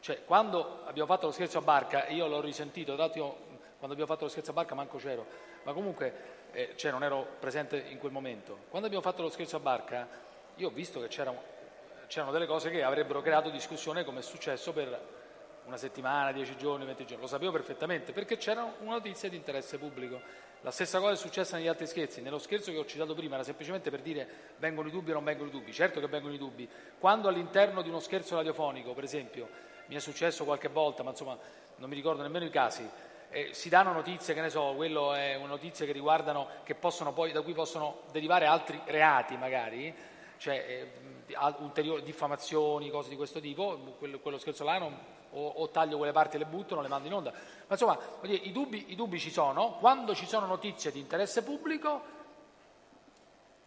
[0.00, 3.36] Cioè, quando abbiamo fatto lo scherzo a barca, io l'ho risentito, dato io,
[3.78, 5.26] quando abbiamo fatto lo scherzo a barca manco c'ero,
[5.64, 8.60] ma comunque eh, cioè, non ero presente in quel momento.
[8.68, 10.08] Quando abbiamo fatto lo scherzo a barca,
[10.56, 11.34] io ho visto che c'era-
[12.06, 15.18] c'erano delle cose che avrebbero creato discussione come è successo per
[15.70, 19.78] una settimana, dieci giorni, venti giorni, lo sapevo perfettamente perché c'era una notizia di interesse
[19.78, 20.20] pubblico.
[20.62, 22.20] La stessa cosa è successa negli altri scherzi.
[22.20, 25.24] Nello scherzo che ho citato prima era semplicemente per dire vengono i dubbi o non
[25.24, 25.72] vengono i dubbi.
[25.72, 26.68] Certo che vengono i dubbi.
[26.98, 29.48] Quando all'interno di uno scherzo radiofonico, per esempio,
[29.86, 31.38] mi è successo qualche volta, ma insomma
[31.76, 32.86] non mi ricordo nemmeno i casi,
[33.30, 37.12] eh, si danno notizie, che ne so, quello è una notizia che riguardano, che possono
[37.12, 39.94] poi, da cui possono derivare altri reati magari,
[40.36, 44.98] cioè eh, ulteriori diffamazioni, cose di questo tipo, quello, quello scherzo là non-
[45.30, 47.30] o, o taglio quelle parti e le butto, non le mando in onda.
[47.30, 52.18] Ma insomma, i, dubbi, i dubbi ci sono, quando ci sono notizie di interesse pubblico,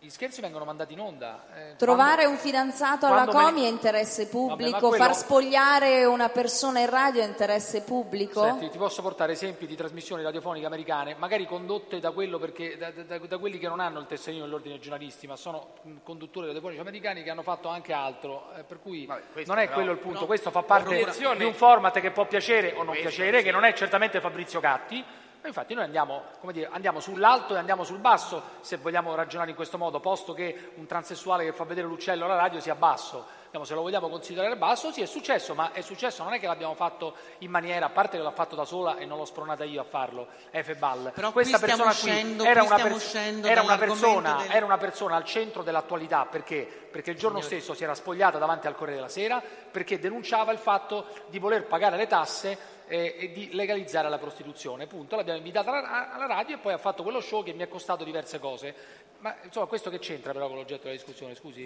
[0.03, 1.45] gli scherzi vengono mandati in onda.
[1.55, 6.03] eh, Trovare quando- un fidanzato alla me ne- comi è interesse pubblico, quello- far spogliare
[6.03, 8.43] una persona in radio è interesse pubblico.
[8.43, 12.91] Senti, ti posso portare esempi di trasmissioni radiofoniche americane, magari condotte da, quello perché- da-
[12.91, 16.47] da- da quelli che non hanno il tesserino dell'ordine dei giornalisti, ma sono mh, conduttori
[16.47, 18.51] radiofonici americani che hanno fatto anche altro.
[18.57, 20.95] eh, per cui Vabbè, non è però- quello il punto, questo fa parte
[21.37, 23.43] di un format che può piacere o non Questo piacere, sì.
[23.45, 25.03] che non è certamente Fabrizio Gatti.
[25.43, 29.49] Ma Infatti noi andiamo, come dire, andiamo sull'alto e andiamo sul basso, se vogliamo ragionare
[29.49, 33.41] in questo modo, posto che un transessuale che fa vedere l'uccello alla radio sia basso.
[33.61, 36.73] Se lo vogliamo considerare basso, sì, è successo, ma è successo, non è che l'abbiamo
[36.73, 39.79] fatto in maniera, a parte che l'ha fatto da sola e non l'ho spronata io
[39.81, 40.25] a farlo,
[40.79, 41.11] Ball.
[41.11, 44.51] Però Questa stiamo persona qui uscendo- era, qui una, stiamo pers- era, una persona, del-
[44.51, 46.87] era una persona al centro dell'attualità, perché?
[46.89, 49.39] Perché il giorno stesso si era spogliata davanti al Corriere della Sera,
[49.69, 52.57] perché denunciava il fatto di voler pagare le tasse
[52.87, 54.87] e, e di legalizzare la prostituzione.
[54.87, 55.15] Punto.
[55.15, 58.03] L'abbiamo invitata alla, alla radio e poi ha fatto quello show che mi ha costato
[58.03, 58.75] diverse cose.
[59.23, 61.65] Ma insomma, questo che c'entra però con l'oggetto della discussione, scusi?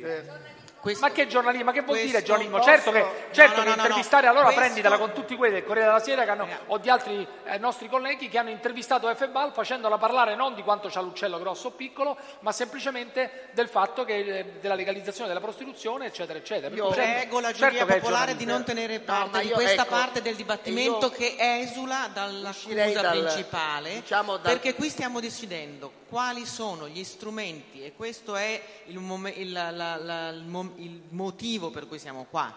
[0.80, 1.66] Questo- ma che giornalismo?
[1.66, 2.58] Ma che vuol dire giornalismo?
[2.60, 4.30] posso- Certo che, certo no, che no, no, intervistare no.
[4.30, 7.28] allora Questo- prenditela con tutti quelli del Corriere della Sera che hanno, o di altri
[7.46, 11.70] eh, nostri colleghi che hanno intervistato F-Ball facendola parlare non di quanto c'ha l'uccello grosso
[11.70, 16.76] o piccolo, ma semplicemente del fatto che eh, della legalizzazione della prostituzione, eccetera, eccetera.
[16.76, 19.82] Io- Certo- Prego la certo giuria che è popolare di non tenere parte di questa
[19.82, 25.20] ecco, parte del dibattimento io che esula dall'accusa dal- principale, diciamo dal- perché qui stiamo
[25.20, 30.46] decidendo quali sono gli strumenti e questo è il, mom- il- la- la- il
[30.78, 32.54] il motivo per cui siamo qua.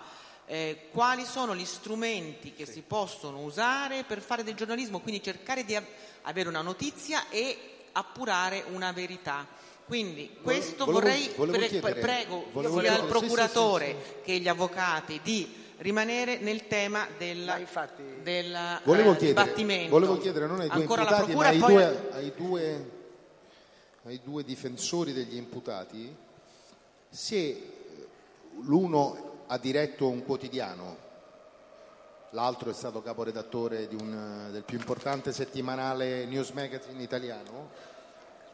[0.46, 5.64] Eh, quali sono gli strumenti che si possono usare per fare del giornalismo, quindi cercare
[5.64, 5.84] di av-
[6.22, 9.46] avere una notizia e appurare una verità.
[9.86, 14.08] Quindi questo volevo- vorrei, volevo pre- chiedere- prego volevo sia il sì, sì, procuratore sì,
[14.08, 14.14] sì.
[14.24, 19.90] che gli avvocati di rimanere nel tema del, infatti- del Volevo eh, chiedere, dibattimento.
[19.90, 22.90] volevo chiedere non ai due Ancora la imputati, ma procura, ai poi- due, ai, due,
[24.04, 26.14] ai due difensori degli imputati,
[27.08, 27.62] se
[28.62, 31.08] l'uno ha diretto un quotidiano,
[32.30, 37.70] l'altro è stato caporedattore di un, del più importante settimanale News Magazine italiano,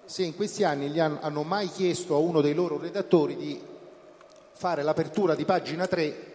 [0.05, 3.61] se in questi anni gli han- hanno mai chiesto a uno dei loro redattori di
[4.53, 6.26] fare l'apertura di pagina 3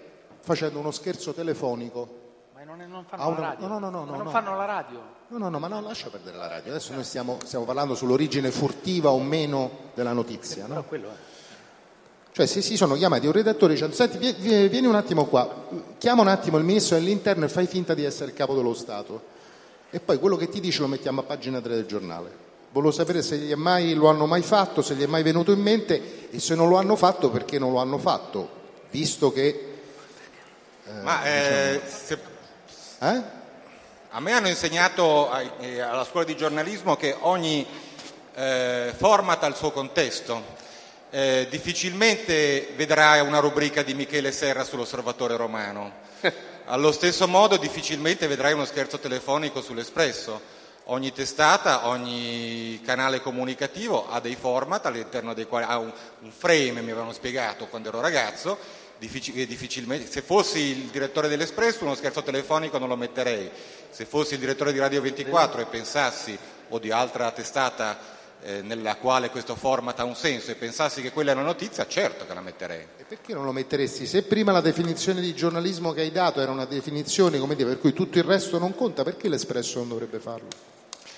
[0.42, 2.20] facendo uno scherzo telefonico
[2.56, 3.68] Ma non, non fanno Ah, la una- radio.
[3.68, 4.30] no, no, no, Ma no, non no.
[4.30, 5.02] fanno la radio.
[5.30, 6.72] No, no, no, ma no, lascia perdere la radio.
[6.72, 10.84] Adesso noi stiamo, stiamo parlando sull'origine furtiva o meno della notizia, no?
[10.84, 11.14] Quello è.
[12.34, 15.66] Cioè, se si sono chiamati un redattore dicendo, senti, vie- vie- vieni un attimo qua,
[15.98, 19.22] chiama un attimo il ministro dell'interno e fai finta di essere il capo dello Stato.
[19.90, 22.30] E poi quello che ti dice lo mettiamo a pagina 3 del giornale.
[22.72, 25.52] Volevo sapere se gli è mai, lo hanno mai fatto, se gli è mai venuto
[25.52, 28.50] in mente e se non lo hanno fatto perché non lo hanno fatto,
[28.92, 29.66] visto che...
[31.00, 32.20] Ma eh, se-
[33.00, 33.22] Eh?
[34.10, 37.66] a me hanno insegnato eh, alla scuola di giornalismo che ogni
[38.36, 40.60] eh, format ha il suo contesto.
[41.10, 45.92] Eh, difficilmente vedrai una rubrica di Michele Serra sull'osservatore romano.
[46.66, 50.60] Allo stesso modo difficilmente vedrai uno scherzo telefonico sull'Espresso.
[50.86, 56.82] Ogni testata, ogni canale comunicativo ha dei format all'interno dei quali ha un, un frame,
[56.82, 58.58] mi avevano spiegato quando ero ragazzo,
[59.08, 63.50] difficilmente, se fossi il direttore dell'Espresso uno scherzo telefonico non lo metterei,
[63.90, 66.38] se fossi il direttore di Radio 24 e pensassi,
[66.70, 67.98] o di altra testata
[68.44, 71.86] eh, nella quale questo format ha un senso e pensassi che quella è una notizia,
[71.88, 72.86] certo che la metterei.
[72.98, 74.06] E perché non lo metteresti?
[74.06, 77.80] Se prima la definizione di giornalismo che hai dato era una definizione, come dire, per
[77.80, 80.48] cui tutto il resto non conta, perché l'Espresso non dovrebbe farlo?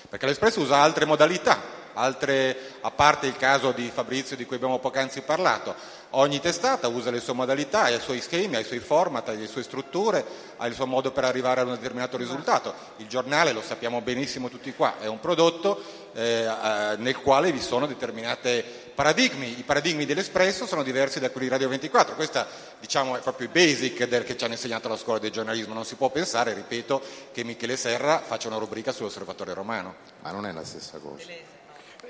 [0.10, 1.62] Perché l'Espresso usa altre modalità,
[1.94, 5.76] altre, a parte il caso di Fabrizio di cui abbiamo poc'anzi parlato,
[6.16, 9.32] ogni testata usa le sue modalità, ha i suoi schemi, ha i suoi format, ha
[9.34, 10.26] le sue strutture,
[10.58, 12.74] ha il suo modo per arrivare a un determinato risultato.
[12.98, 15.82] Il giornale, lo sappiamo benissimo tutti qua, è un prodotto
[16.14, 19.58] eh, eh, nel quale vi sono determinati paradigmi.
[19.60, 22.16] I paradigmi dell'Espresso sono diversi da quelli di Radio 24.
[22.16, 22.48] Questa
[22.80, 25.74] diciamo, è proprio i basic del che ci hanno insegnato la scuola del giornalismo.
[25.74, 27.02] Non si può pensare, ripeto,
[27.32, 29.96] che Michele Serra faccia una rubrica sull'osservatore romano.
[30.22, 31.53] Ma non è la stessa cosa.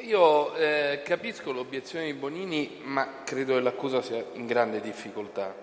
[0.03, 5.55] Io eh, capisco l'obiezione di Bonini, ma credo che l'accusa sia in grande difficoltà.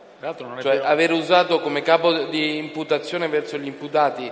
[0.62, 0.84] Cioè, vero.
[0.84, 4.30] aver usato come capo di imputazione verso gli imputati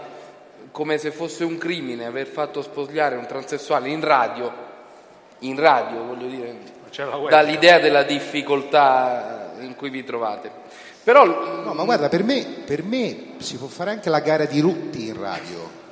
[0.71, 4.53] come se fosse un crimine aver fatto spogliare un transessuale in radio,
[5.41, 6.57] in radio voglio dire,
[7.29, 10.51] dall'idea della difficoltà in cui vi trovate.
[11.05, 11.25] Però
[11.65, 15.09] No, ma guarda, per me, per me si può fare anche la gara di Rutti
[15.09, 15.87] in radio.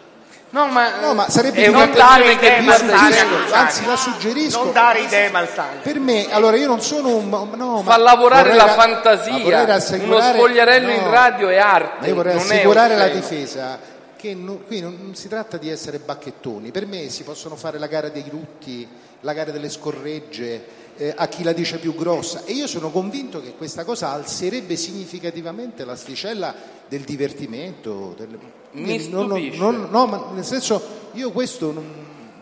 [0.56, 3.16] No, ma, No, ma sarebbe è non dare che idee malsane
[3.52, 4.64] anzi, la suggerisco.
[4.64, 5.80] Non dare idee malsane.
[5.82, 7.28] Per me, allora io non sono un.
[7.28, 9.38] No, ma Fa lavorare vorrei la ma fantasia.
[9.38, 13.78] vorrei Uno spogliarello in no, radio è arte, ma Io vorrei assicurare la difesa
[14.16, 16.70] che non- qui non, non si tratta di essere bacchettoni.
[16.70, 18.88] Per me si possono fare la gara dei rutti,
[19.20, 20.64] la gara delle scorregge,
[20.96, 22.42] eh, a chi la dice più grossa.
[22.44, 26.54] E io sono convinto che questa cosa alzerebbe significativamente l'asticella
[26.88, 28.14] del divertimento.
[28.16, 28.38] del-
[28.72, 29.26] Mi non-
[29.56, 30.82] non- no, ma nel senso,
[31.12, 31.84] io questo non,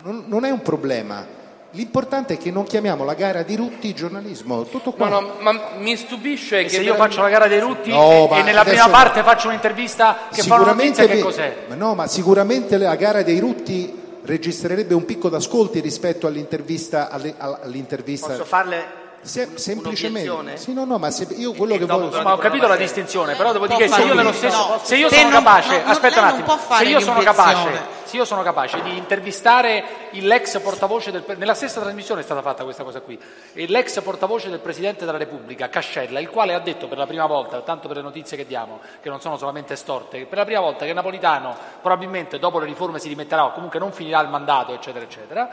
[0.03, 1.43] non- non è un problema.
[1.73, 5.09] L'importante è che non chiamiamo la gara di rutti giornalismo, tutto qua.
[5.09, 8.29] No, no, ma mi stupisce E che se io faccio la gara dei rutti No,
[8.33, 11.57] e, e nella adesso- prima parte faccio un'intervista che fa una notizia, che cos'è?
[11.69, 18.29] ma no, ma sicuramente la gara dei rutti registrerebbe un picco d'ascolti rispetto all'intervista, all'intervista
[18.29, 20.57] Posso farle Se- semplicemente.
[20.59, 23.53] Sì, no, no, ma se- io quello che voglio Ma ho capito la distinzione, però
[23.53, 26.21] devo dire che se io nello stesso no, se io sono non- capace, no, aspetta
[26.21, 31.11] un attimo, se io sono capace, se io sono capace di intervistare il- l'ex portavoce
[31.11, 33.19] del nella stessa trasmissione è stata fatta questa cosa qui.
[33.55, 37.61] L'ex portavoce del Presidente della Repubblica, Cascella, il quale ha detto per la prima volta,
[37.63, 40.61] tanto per le notizie che diamo, che non sono solamente storte, che per la prima
[40.61, 44.75] volta che Napolitano probabilmente dopo le riforme si rimetterà o comunque non finirà il mandato,
[44.75, 45.49] eccetera, eccetera.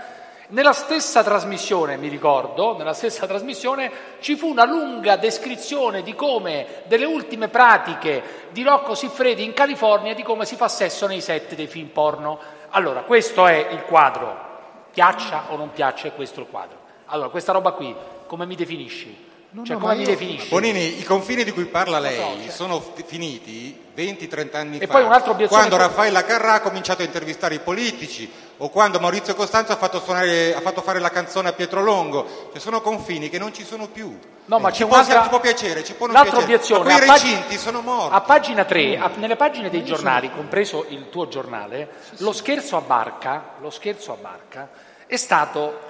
[0.52, 3.90] Nella stessa trasmissione, mi ricordo, nella stessa trasmissione
[4.20, 8.22] ci fu una lunga descrizione di come delle ultime pratiche
[8.52, 12.38] di Rocco Siffredi in California di come si fa sesso nei set dei film porno.
[12.72, 14.50] Allora, questo è il quadro.
[14.92, 16.80] Piaccia o non piaccia, è questo il quadro.
[17.06, 17.96] Allora, questa roba qui,
[18.28, 19.30] come mi definisci?
[19.54, 20.50] No, cioè, no, come mi io- definisci?
[20.50, 22.50] Bonini, i confini di cui parla lei so, cioè.
[22.52, 27.02] sono f- finiti 20-30 anni E fa, poi un'altra obiezione quando Raffaella Carrà ha cominciato
[27.02, 28.32] a intervistare i politici
[28.64, 32.50] o quando Maurizio Costanzo ha fatto, suonare- ha fatto fare la canzone a Pietro Longo.
[32.52, 34.16] Cioè, sono confini che non ci sono più.
[34.46, 36.54] No, ma Eh, c'è ci può, un'altra ci può piacere, ci può non L'altra piacere.
[36.56, 38.16] obiezione, ma quei pag- recinti sono morti.
[38.16, 42.82] A pagina 3, a- nelle pagine dei giornali, compreso il tuo giornale, lo scherzo a
[42.82, 44.70] barca, lo scherzo a barca
[45.08, 45.90] è stato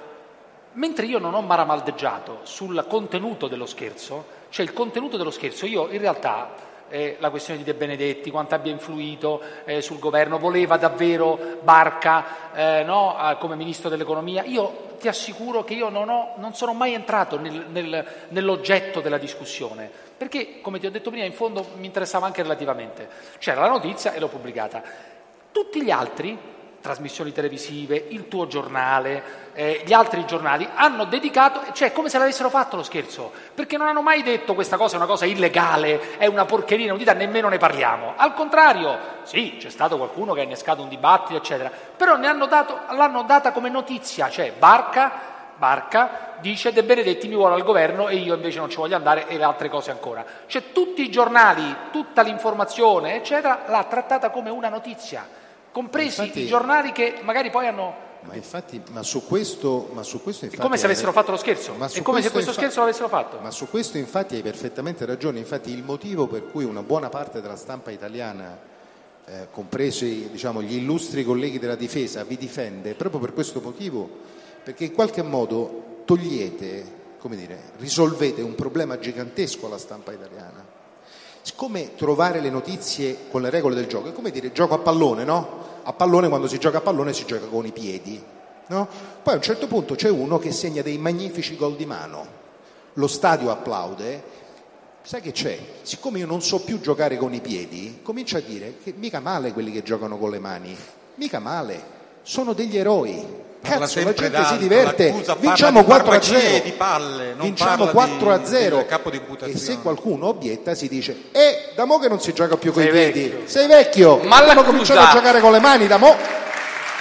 [0.74, 5.88] mentre io non ho maramaldeggiato sul contenuto dello scherzo, cioè il contenuto dello scherzo, io
[5.90, 10.76] in realtà eh, la questione di De Benedetti, quanto abbia influito eh, sul governo, voleva
[10.76, 16.54] davvero Barca eh, no, come ministro dell'economia, io ti assicuro che io non, ho- non
[16.54, 21.32] sono mai entrato nel- nel- nell'oggetto della discussione, perché come ti ho detto prima in
[21.32, 23.08] fondo mi interessava anche relativamente.
[23.38, 24.82] C'era la notizia e l'ho pubblicata.
[25.50, 26.38] Tutti gli altri,
[26.82, 32.50] trasmissioni televisive, il tuo giornale, eh, gli altri giornali, hanno dedicato, cioè come se l'avessero
[32.50, 36.26] fatto lo scherzo, perché non hanno mai detto questa cosa è una cosa illegale, è
[36.26, 38.12] una porcheria inaudita, nemmeno ne parliamo.
[38.16, 43.22] Al contrario, sì, c'è stato qualcuno che ha innescato un dibattito, eccetera, però dato, l'hanno
[43.22, 45.30] data come notizia, cioè Barca
[45.62, 49.28] Barca dice De Benedetti mi vuole al governo e io invece non ci voglio andare
[49.28, 50.24] e le altre cose ancora.
[50.46, 55.24] Cioè tutti i giornali, tutta l'informazione, eccetera, l'ha trattata come una notizia,
[55.72, 58.10] compresi Infatti- i giornali che magari poi hanno...
[58.24, 61.32] Ma infatti, ma su questo, ma su questo È infatti come se avessero ave- fatto
[61.32, 63.38] lo scherzo, Ma è come se questo infa- scherzo l'avessero fatto.
[63.40, 67.40] Ma su questo infatti hai perfettamente ragione, infatti il motivo per cui una buona parte
[67.40, 68.56] della stampa italiana,
[69.24, 74.08] eh, compresi diciamo, gli illustri colleghi della difesa, vi difende, è proprio per questo motivo,
[74.62, 80.64] perché in qualche modo togliete, come dire, risolvete un problema gigantesco alla stampa italiana.
[81.42, 85.24] Siccome trovare le notizie con le regole del gioco è come dire gioco a pallone,
[85.24, 85.60] no?
[85.82, 88.22] A pallone quando si gioca a pallone si gioca con i piedi,
[88.68, 88.88] no?
[89.22, 92.26] Poi a un certo punto c'è uno che segna dei magnifici gol di mano,
[92.92, 94.22] lo stadio applaude,
[95.02, 95.58] sai che c'è?
[95.82, 99.52] Siccome io non so più giocare con i piedi, comincia a dire che mica male
[99.52, 100.76] quelli che giocano con le mani,
[101.16, 101.82] mica male,
[102.22, 103.50] sono degli eroi.
[103.62, 106.56] Cazzo, la gente si diverte, vinciamo di 4 a farmacie 0.
[106.56, 108.76] e di palle, non vinciamo parla di- 4 a 0.
[108.76, 112.32] del capo di e se qualcuno obietta si dice, eh, da mo che non si
[112.32, 113.40] gioca più con i piedi, vecchio.
[113.46, 116.16] sei vecchio, Ma l'accusa- cominciato a giocare con le mani da mo.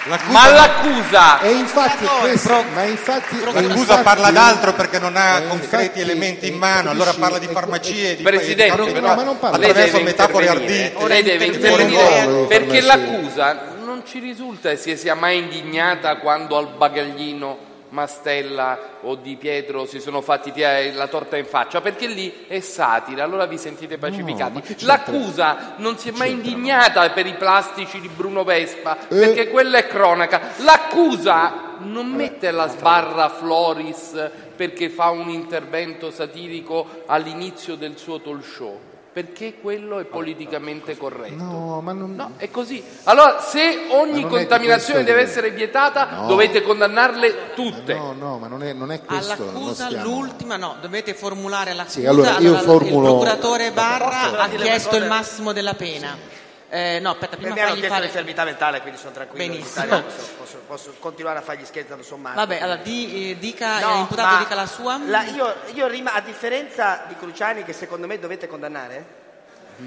[0.05, 1.41] L'accusa, Ma l'accusa.
[1.41, 5.83] E infatti questo, pro- ma infatti, l'accusa infatti- parla d'altro perché non ha e concreti
[5.83, 9.15] infatti- elementi in e mano, allora capisci, parla di e- farmacie, di Presidente, di- però-
[9.15, 10.93] ma non parla- attraverso metafore ardite.
[11.05, 16.69] Lei deve Fuori intervenire perché l'accusa non ci risulta se sia mai indignata quando al
[16.77, 22.45] bagaglino Mastella o Di Pietro si sono fatti tirare la torta in faccia, perché lì
[22.47, 24.61] è satira, allora vi sentite pacificati.
[24.61, 24.85] c'entra?
[24.87, 29.07] L'accusa non si è mai indignata per i plastici di Bruno Vespa, Eh.
[29.19, 30.39] perché quella è cronaca.
[30.59, 38.45] L'accusa non mette la sbarra Floris perché fa un intervento satirico all'inizio del suo talk
[38.45, 38.79] show,
[39.13, 41.33] perché quello è politicamente corretto.
[41.35, 42.15] No, ma non...
[42.15, 42.81] No, è così.
[43.03, 46.27] Allora, se ogni contaminazione deve essere vietata, No.
[46.27, 47.93] dovete condannarle tutte.
[47.93, 49.33] No, no, ma non è, non è questo.
[49.33, 51.99] All'accusa l'ultima no, dovete formulare l'accusa.
[51.99, 56.39] Sì, allora io il formulo- procuratore Barra ha chiesto il massimo della pena.
[56.73, 58.03] Eh, no, aspetta, prima hanno fagli fare...
[58.03, 59.45] l'infermità mentale, quindi sono tranquillo.
[59.45, 60.01] Benissimo.
[60.03, 62.35] Posso, posso- posso continuare a fargli scherzi tanto sommato.
[62.37, 64.97] Vabbè, allora di- eh, dica, No, l'imputato ma dica la sua.
[65.05, 69.05] la- io, io rima- a differenza di Cruciani, che secondo me dovete condannare,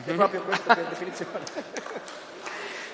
[0.05, 1.41] è proprio questo per definizione.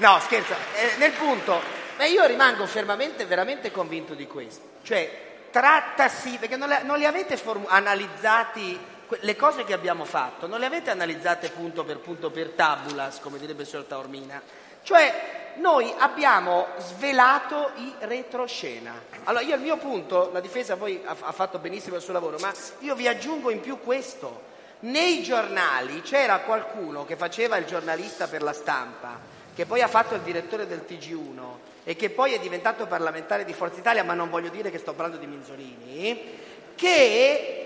[0.00, 1.60] No, scherzo, eh, nel punto,
[1.98, 4.64] ma io rimango fermamente, veramente convinto di questo.
[4.82, 8.78] Cioè, trattasi, perché non non li avete formu- analizzati,
[9.18, 13.38] le cose che abbiamo fatto, non le avete analizzate punto per punto per tabulas, come
[13.38, 14.40] direbbe il signor Taormina.
[14.82, 18.92] Cioè, noi abbiamo svelato i retroscena.
[19.24, 22.38] Allora, io il mio punto, la difesa poi ha, ha fatto benissimo il suo lavoro,
[22.38, 24.48] ma io vi aggiungo in più questo.
[24.80, 29.18] Nei giornali c'era qualcuno che faceva il giornalista per la stampa,
[29.54, 31.40] che poi ha fatto il direttore del TG1
[31.84, 34.94] e che poi è diventato parlamentare di Forza Italia, ma non voglio dire che sto
[34.94, 36.38] parlando di Minzolini,
[36.74, 37.59] che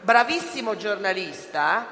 [0.00, 1.86] bravissimo giornalista,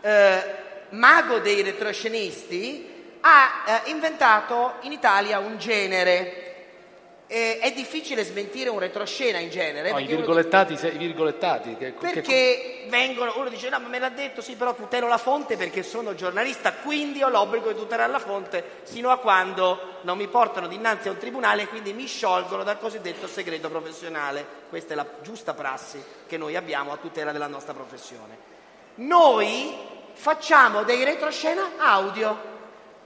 [0.00, 0.54] eh,
[0.90, 6.51] mago dei retroscenisti, ha eh, inventato in Italia un genere.
[7.34, 9.90] Eh, è difficile smentire un retroscena in genere.
[9.90, 13.98] No, i virgolettati, se- i virgolettati che, che- perché vengono, uno dice no ma me
[13.98, 18.12] l'ha detto, sì però tutelo la fonte perché sono giornalista, quindi ho l'obbligo di tutelare
[18.12, 22.06] la fonte sino a quando non mi portano dinanzi a un tribunale e quindi mi
[22.06, 24.44] sciolgono dal cosiddetto segreto professionale.
[24.68, 28.36] Questa è la giusta prassi che noi abbiamo a tutela della nostra professione.
[28.96, 29.74] Noi
[30.12, 32.38] facciamo dei retroscena audio,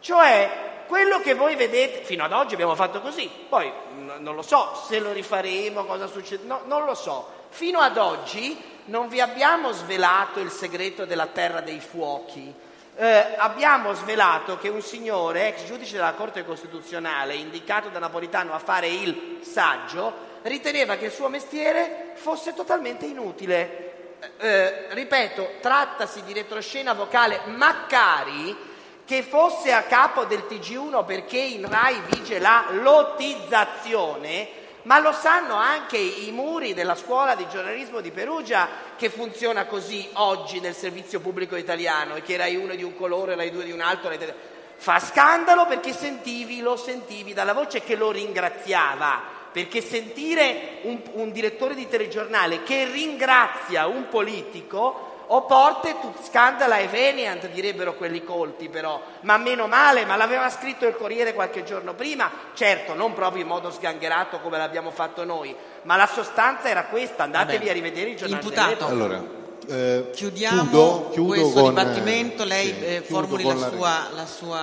[0.01, 4.43] cioè quello che voi vedete, fino ad oggi abbiamo fatto così, poi n- non lo
[4.43, 7.45] so se lo rifaremo, cosa succede, no, non lo so.
[7.49, 12.55] Fino ad oggi non vi abbiamo svelato il segreto della terra dei fuochi.
[12.99, 18.59] Eh, abbiamo svelato che un signore, ex giudice della Corte Costituzionale, indicato da Napolitano a
[18.59, 20.13] fare il saggio,
[20.43, 24.17] riteneva che il suo mestiere fosse totalmente inutile.
[24.39, 28.75] Eh, ripeto, trattasi di retroscena vocale Maccari
[29.07, 34.49] che fosse a capo del TG1 perché in Rai vige la lottizzazione,
[34.83, 40.09] ma lo sanno anche i muri della scuola di giornalismo di Perugia che funziona così
[40.15, 43.65] oggi nel servizio pubblico italiano e che Rai 1 è di un colore, Rai 2
[43.65, 44.09] di un altro.
[44.09, 50.81] Rai 3 Fa scandalo perché sentivi, lo sentivi dalla voce che lo ringraziava, perché sentire
[50.83, 57.95] un, un direttore di telegiornale che ringrazia un politico o porte tu scandala eveniant, direbbero
[57.95, 62.95] quelli colti però, ma meno male, ma l'aveva scritto il Corriere qualche giorno prima, certo
[62.95, 67.59] non proprio in modo sgangherato come l'abbiamo fatto noi, ma la sostanza era questa, andatevi
[67.59, 67.71] Vabbè.
[67.71, 68.87] a rivedere i giornali Imputato.
[68.87, 69.23] Allora,
[69.69, 74.07] eh, Chiudiamo chiudo, chiudo questo con, dibattimento, eh, lei sì, eh, formuli la la- sua,
[74.15, 74.59] la sua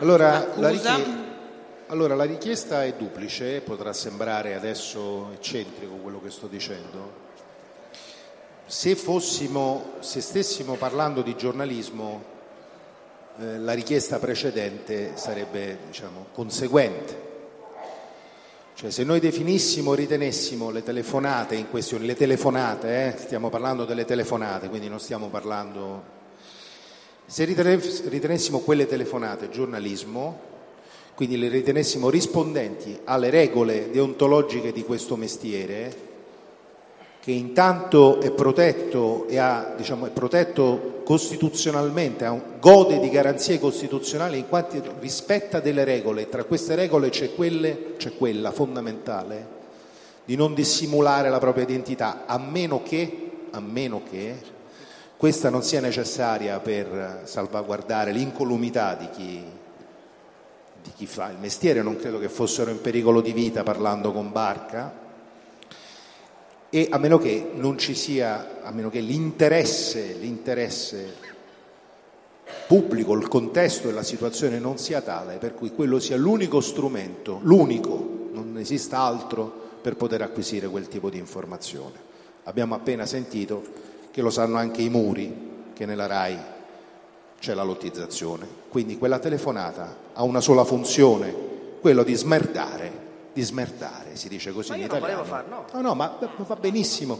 [0.00, 0.68] Allora la, accusa.
[0.94, 1.24] richie-
[1.88, 7.24] allora, la richiesta è duplice, potrà sembrare adesso eccentrico quello che sto dicendo.
[8.68, 12.24] Se fossimo, se stessimo parlando di giornalismo,
[13.38, 17.24] eh, la richiesta precedente sarebbe, diciamo, conseguente.
[18.74, 24.04] Cioè, se noi definissimo, ritenessimo le telefonate in questione, le telefonate, eh, stiamo parlando delle
[24.04, 26.02] telefonate, quindi non stiamo parlando
[27.24, 30.40] se ritene- ritenessimo quelle telefonate giornalismo,
[31.14, 36.05] quindi le ritenessimo rispondenti alle regole deontologiche di questo mestiere,
[37.26, 44.38] che intanto è protetto, e ha, diciamo, è protetto costituzionalmente, un- gode di garanzie costituzionali
[44.38, 49.44] in quanto rispetta delle regole, tra queste regole c'è, quelle- c'è quella fondamentale
[50.24, 54.36] di non dissimulare la propria identità, a meno che, a meno che
[55.16, 59.42] questa non sia necessaria per salvaguardare l'incolumità di chi,
[60.80, 64.30] di chi fa il mestiere, non credo che fossero in pericolo di vita parlando con
[64.30, 65.05] Barca,
[66.70, 71.14] e a meno che non ci sia, a meno che l'interesse, l'interesse
[72.66, 77.40] pubblico, il contesto e la situazione non sia tale per cui quello sia l'unico strumento,
[77.42, 82.04] l'unico, non esista altro per poter acquisire quel tipo di informazione.
[82.44, 83.62] Abbiamo appena sentito
[84.10, 85.32] che lo sanno anche i muri,
[85.72, 86.38] che nella RAI
[87.38, 88.46] c'è la lottizzazione.
[88.68, 91.34] Quindi quella telefonata ha una sola funzione,
[91.80, 92.92] quello di smerdare,
[93.32, 95.24] di smerdare, si dice così Ma in italiano.
[95.24, 95.64] far, no.
[95.72, 97.18] No, no, ma ma va benissimo.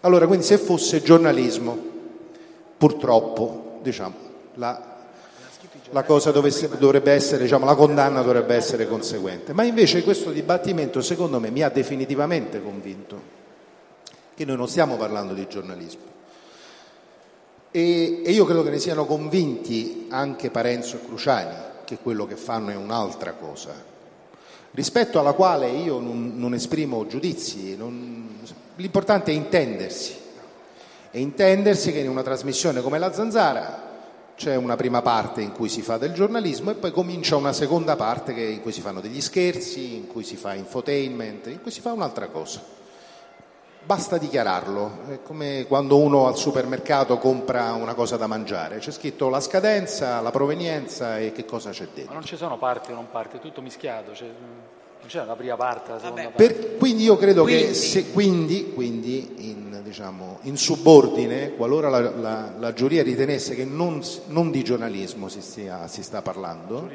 [0.00, 1.76] Allora, quindi se fosse giornalismo,
[2.76, 4.14] purtroppo, diciamo,
[4.54, 4.96] la,
[5.90, 9.52] la cosa dovesse- dovrebbe essere, diciamo, la condanna dovrebbe essere conseguente.
[9.52, 13.32] Ma invece questo dibattimento, secondo me, mi ha definitivamente convinto
[14.34, 16.12] che noi non stiamo parlando di giornalismo.
[17.70, 21.54] E, e io credo che ne siano convinti anche Parenzo e Cruciani,
[21.84, 23.74] che quello che fanno è un'altra cosa,
[24.74, 27.76] rispetto alla quale io non, non esprimo giudizi.
[27.76, 28.22] non-
[28.76, 30.22] l'importante è intendersi.
[31.10, 33.92] E intendersi che in una trasmissione come la Zanzara
[34.36, 37.94] c'è una prima parte in cui si fa del giornalismo e poi comincia una seconda
[37.94, 41.80] parte in cui si fanno degli scherzi, in cui si fa infotainment, in cui si
[41.80, 42.73] fa un'altra cosa.
[43.86, 49.28] Basta dichiararlo, è come quando uno al supermercato compra una cosa da mangiare, c'è scritto
[49.28, 52.14] la scadenza, la provenienza e che cosa c'è Ma dentro.
[52.14, 54.14] non ci sono parti o non parti, è tutto mischiato.
[54.14, 56.46] cioè, non c'è la prima parte, la seconda parte.
[56.46, 62.00] Per- quindi io credo che Quindi- se, quindi, quindi in, diciamo, in subordine, qualora la,
[62.00, 66.88] la- la giuria ritenesse che non, non di giornalismo si, stia- si sta parlando,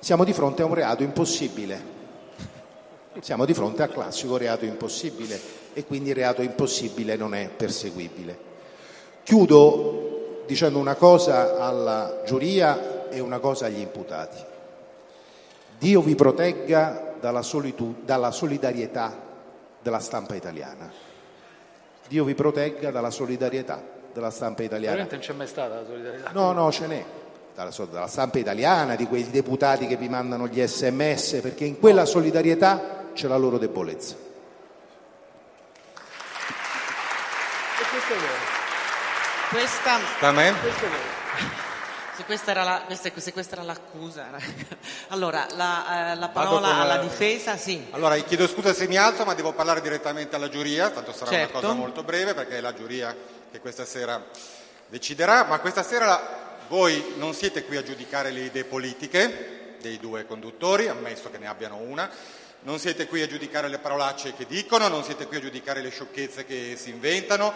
[0.00, 1.96] siamo di fronte a un reato impossibile.
[3.20, 5.40] Siamo di fronte al classico reato impossibile
[5.72, 8.46] e quindi il reato impossibile non è perseguibile.
[9.24, 14.38] Chiudo dicendo una cosa alla giuria e una cosa agli imputati.
[15.78, 19.14] Dio vi protegga dalla, solitu- dalla solidarietà
[19.80, 20.90] della stampa italiana.
[22.08, 23.82] Dio vi protegga dalla solidarietà
[24.12, 24.96] della stampa italiana.
[24.96, 26.30] Veramente non c'è mai stata la solidarietà.
[26.32, 27.04] No, no, ce n'è.
[27.54, 32.04] Dalla, dalla stampa italiana, di quei deputati che vi mandano gli sms, perché in quella
[32.04, 34.14] solidarietà c'è la loro debolezza.
[37.80, 38.56] E questo è vero.
[39.50, 40.54] Questa, Sta a me?
[40.60, 41.16] Questo è vero.
[42.16, 44.28] se, questa era la- questa- se questa era l'accusa,
[45.08, 47.88] allora la, eh, la parola con la- alla difesa, sì.
[47.90, 51.58] Allora, chiedo scusa se mi alzo, ma devo parlare direttamente alla giuria, tanto sarà Certo.
[51.58, 53.16] una cosa molto breve perché è la giuria
[53.50, 54.24] che questa sera
[54.86, 59.98] deciderà, ma questa sera la- voi non siete qui a giudicare le idee politiche dei
[59.98, 62.08] due conduttori, ammesso che ne abbiano una,
[62.62, 65.90] non siete qui a giudicare le parolacce che dicono, non siete qui a giudicare le
[65.90, 67.52] sciocchezze che si inventano,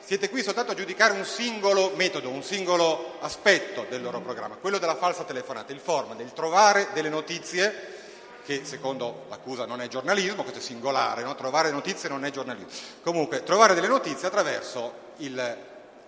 [0.00, 4.78] siete qui soltanto a giudicare un singolo metodo, un singolo aspetto del loro programma, quello
[4.78, 7.96] della falsa telefonata, il format, del trovare delle notizie
[8.44, 11.34] che secondo l'accusa non è giornalismo, questo è singolare, no?
[11.34, 12.70] trovare notizie non è giornalismo.
[13.02, 15.56] Comunque, trovare delle notizie attraverso il-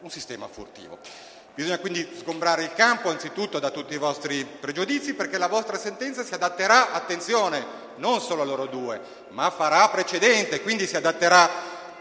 [0.00, 0.98] un sistema furtivo.
[1.54, 6.24] Bisogna quindi sgombrare il campo anzitutto da tutti i vostri pregiudizi perché la vostra sentenza
[6.24, 7.64] si adatterà, attenzione,
[7.96, 9.00] non solo a loro due,
[9.30, 11.50] ma farà precedente, quindi si adatterà,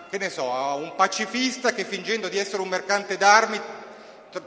[0.10, 3.60] che ne so, a un pacifista che fingendo di essere un mercante d'armi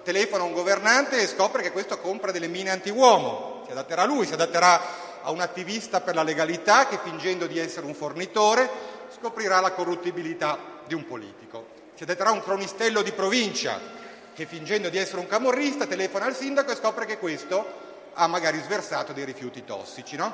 [0.03, 3.65] telefona a un governante e scopre che questo compra delle mine antiuomo.
[3.67, 4.81] Si adatterà a lui, si adatterà
[5.23, 8.69] a un attivista per la legalità che fingendo di essere un fornitore
[9.17, 11.67] scoprirà la corruttibilità di un politico.
[11.95, 14.01] Si adatterà a un cronistello di provincia
[14.35, 18.61] che fingendo di essere un camorrista telefona al sindaco e scopre che questo ha magari
[18.61, 20.17] sversato dei rifiuti tossici.
[20.17, 20.33] no?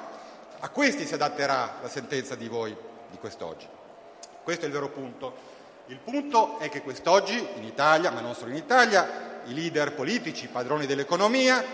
[0.61, 2.77] A questi si adatterà la sentenza di voi
[3.11, 3.67] di quest'oggi.
[4.43, 5.57] Questo è il vero punto.
[5.87, 10.45] Il punto è che quest'oggi in Italia, ma non solo in Italia, i leader politici,
[10.45, 11.65] i padroni dell'economia,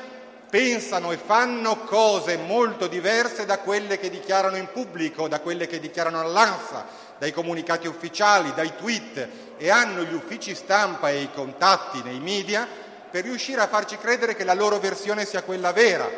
[0.48, 5.80] pensano e fanno cose molto diverse da quelle che dichiarano in pubblico, da quelle che
[5.80, 6.86] dichiarano all'ANSA,
[7.18, 12.66] dai comunicati ufficiali, dai tweet e hanno gli uffici stampa e i contatti nei media
[13.10, 16.08] per riuscire a farci credere che la loro versione sia quella vera,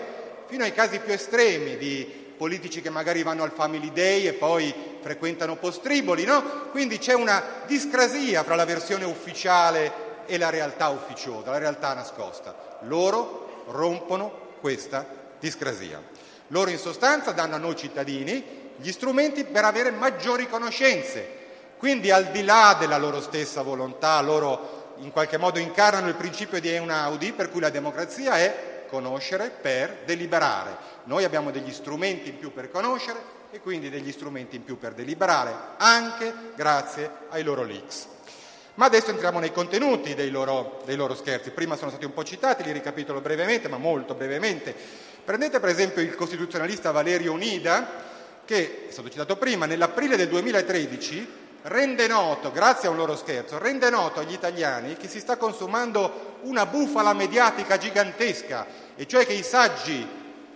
[0.47, 4.75] fino ai casi più estremi di politici che magari vanno al Family Day e poi
[5.01, 6.69] frequentano postriboli, no?
[6.71, 12.79] Quindi c'è una discrasia fra la versione ufficiale e la realtà ufficiosa, la realtà nascosta.
[12.83, 15.07] Loro rompono questa
[15.39, 16.03] discrasia.
[16.49, 21.36] Loro in sostanza danno a noi cittadini gli strumenti per avere maggiori conoscenze.
[21.79, 26.61] Quindi al di là della loro stessa volontà, loro in qualche modo incarnano il principio
[26.61, 30.77] di Einaudi, per cui la democrazia è conoscere per deliberare.
[31.05, 34.95] Noi abbiamo degli strumenti in più per conoscere e quindi degli strumenti in più per
[34.95, 38.09] deliberare, anche grazie ai loro leaks.
[38.75, 41.51] Ma adesso entriamo nei contenuti dei loro, dei loro scherzi.
[41.51, 44.75] Prima sono stati un po' citati, li ricapitolo brevemente, ma molto brevemente.
[45.25, 48.05] Prendete per esempio il costituzionalista Valerio Unida,
[48.45, 53.59] che è stato citato prima, nell'aprile del 2013 rende noto, grazie a un loro scherzo,
[53.59, 59.33] rende noto agli italiani che si sta consumando una bufala mediatica gigantesca, e cioè che
[59.33, 60.07] i saggi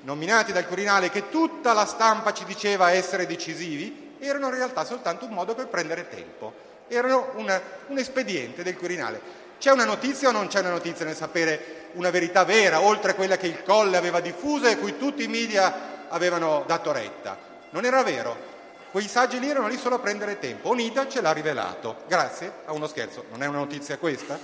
[0.02, 5.24] nominati dal Quirinale, che tutta la stampa ci diceva essere decisivi, erano in realtà soltanto
[5.24, 6.52] un modo per prendere tempo,
[6.88, 9.38] erano una- un espediente del Quirinale.
[9.58, 13.14] C'è una notizia o non c'è una notizia nel sapere una verità vera, oltre a
[13.14, 17.36] quella che il Colle aveva diffuso e cui tutti i media avevano dato retta?
[17.70, 18.49] Non era vero.
[18.90, 20.70] Quei saggi lì erano lì solo a prendere tempo.
[20.70, 23.24] Onida ce l'ha rivelato, grazie a uno scherzo.
[23.30, 24.38] Non è una notizia questa?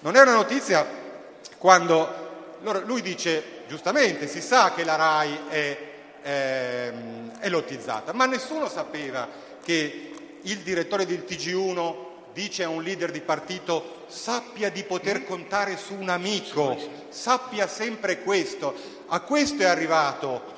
[0.00, 0.84] Non è una notizia
[1.58, 5.78] quando loro- lui dice, giustamente, si sa che la RAI è,
[6.22, 9.28] ehm, è lottizzata, ma nessuno sapeva
[9.62, 10.10] che
[10.42, 15.94] il direttore del TG1 dice a un leader di partito sappia di poter contare su
[15.94, 16.76] un amico,
[17.10, 18.74] sappia sempre questo.
[19.06, 20.52] A questo è arrivato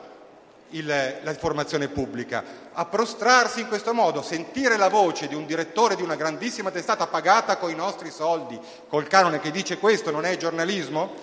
[0.70, 2.42] il- l'informazione pubblica,
[2.78, 7.07] a prostrarsi in questo modo, sentire la voce di un direttore di una grandissima testata
[7.07, 8.59] pagata con i nostri soldi,
[8.89, 11.15] col canone che dice questo non è giornalismo?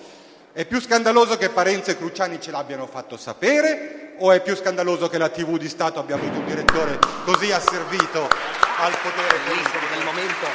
[0.52, 5.10] È più scandaloso che Parenzo e Cruciani ce l'abbiano fatto sapere o è più scandaloso
[5.10, 9.78] che la TV di Stato abbia avuto un direttore così asservito al potere politico?
[9.96, 10.48] Nel momento,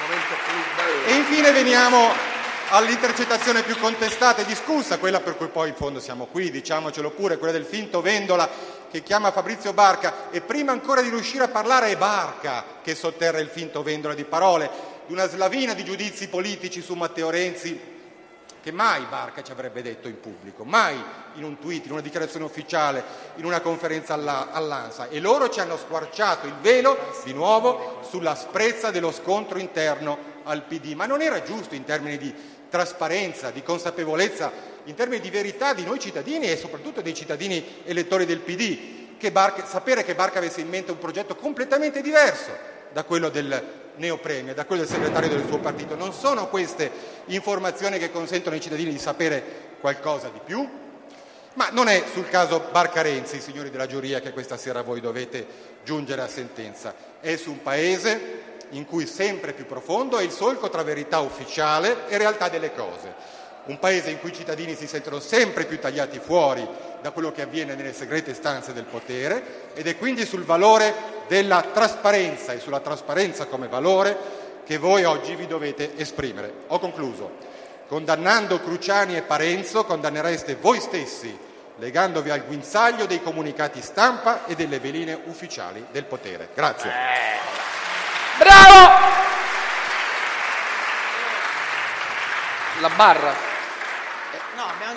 [0.00, 2.34] momento più E infine veniamo
[2.70, 7.36] all'intercettazione più contestata e discussa, quella per cui poi in fondo siamo qui, diciamocelo pure,
[7.36, 8.48] quella del finto Vendola
[8.90, 13.38] che chiama Fabrizio Barca e prima ancora di riuscire a parlare è Barca che sotterra
[13.38, 14.70] il finto Vendola di parole,
[15.06, 17.94] di una slavina di giudizi politici su Matteo Renzi
[18.66, 21.00] che mai Barca ci avrebbe detto in pubblico, mai
[21.34, 23.00] in un tweet, in una dichiarazione ufficiale,
[23.36, 25.08] in una conferenza alla- all'ANSA.
[25.08, 30.94] E loro ci hanno squarciato il velo di nuovo sull'asprezza dello scontro interno al PD.
[30.94, 32.34] Ma non era giusto in termini di
[32.68, 34.50] trasparenza, di consapevolezza,
[34.86, 39.32] in termini di verità di noi cittadini e soprattutto dei cittadini elettori del PD, che
[39.32, 42.50] Barca- sapere che Barca avesse in mente un progetto completamente diverso
[42.92, 43.62] da quello del
[43.96, 45.96] neopremio, da quello del segretario del suo partito.
[45.96, 46.90] Non sono queste
[47.26, 50.68] informazioni che consentono ai cittadini di sapere qualcosa di più?
[51.54, 55.46] Ma non è sul caso Barca Renzi, signori della giuria, che questa sera voi dovete
[55.84, 56.94] giungere a sentenza.
[57.18, 62.08] È su un paese in cui sempre più profondo è il solco tra verità ufficiale
[62.08, 63.35] e realtà delle cose.
[63.66, 66.66] Un paese in cui i cittadini si sentono sempre più tagliati fuori
[67.02, 70.94] da quello che avviene nelle segrete stanze del potere ed è quindi sul valore
[71.26, 76.52] della trasparenza e sulla trasparenza come valore che voi oggi vi dovete esprimere.
[76.68, 77.54] Ho concluso.
[77.88, 81.36] Condannando Cruciani e Parenzo condannereste voi stessi
[81.78, 86.48] legandovi al guinzaglio dei comunicati stampa e delle veline ufficiali del potere.
[86.54, 86.90] Grazie.
[88.38, 89.24] Bravo!
[92.80, 93.55] La barra.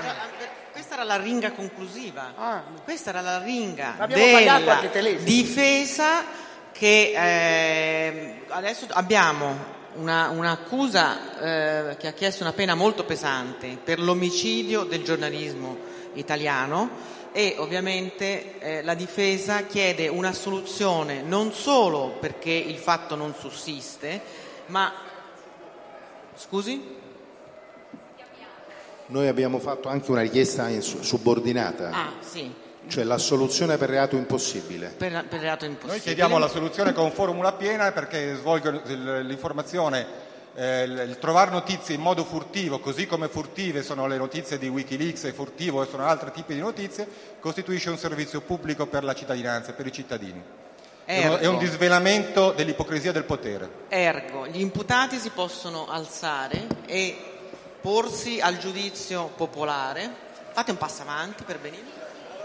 [0.02, 2.34] Già- questa era la ringa conclusiva.
[2.38, 2.64] Ah.
[2.84, 4.60] Questa era la ringa della
[5.24, 6.24] difesa
[6.72, 14.00] che eh, adesso abbiamo una- un'accusa eh, che ha chiesto una pena molto pesante per
[14.00, 15.78] l'omicidio del giornalismo
[16.14, 23.34] italiano e ovviamente eh, la difesa chiede una soluzione non solo perché il fatto non
[23.38, 24.22] sussiste,
[24.68, 24.92] ma
[26.36, 26.98] scusi?
[29.12, 32.54] Noi abbiamo fatto anche una richiesta in su- subordinata, Ah, sì,
[32.88, 34.94] cioè l'assoluzione per reato impossibile.
[34.96, 35.94] per, per reato impossibile.
[35.94, 40.06] Noi chiediamo la soluzione con formula piena perché svolgono l'informazione,
[40.54, 45.24] eh, il, trovare notizie in modo furtivo, così come furtive sono le notizie di Wikileaks
[45.24, 47.08] e furtivo e sono altri tipi di notizie,
[47.40, 50.42] costituisce un servizio pubblico per la cittadinanza, per i cittadini.
[51.06, 51.66] È uno- è un Ergo.
[51.66, 53.68] disvelamento dell'ipocrisia del potere.
[53.90, 57.18] Ergo, gli imputati si possono alzare e
[57.82, 60.28] porsi al giudizio popolare.
[60.54, 61.98] Fate un passo avanti per venire.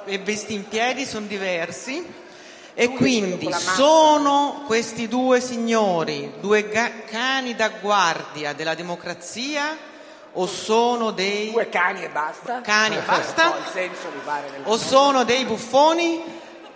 [0.04, 2.22] E vesti in piedi sono diversi.
[2.76, 9.76] E quindi sono questi due signori, due ga- cani da guardia della democrazia
[10.32, 12.60] o sono dei Due cani e basta.
[12.62, 13.54] cani e basta?
[14.64, 14.72] No.
[14.72, 16.20] O sono dei buffoni?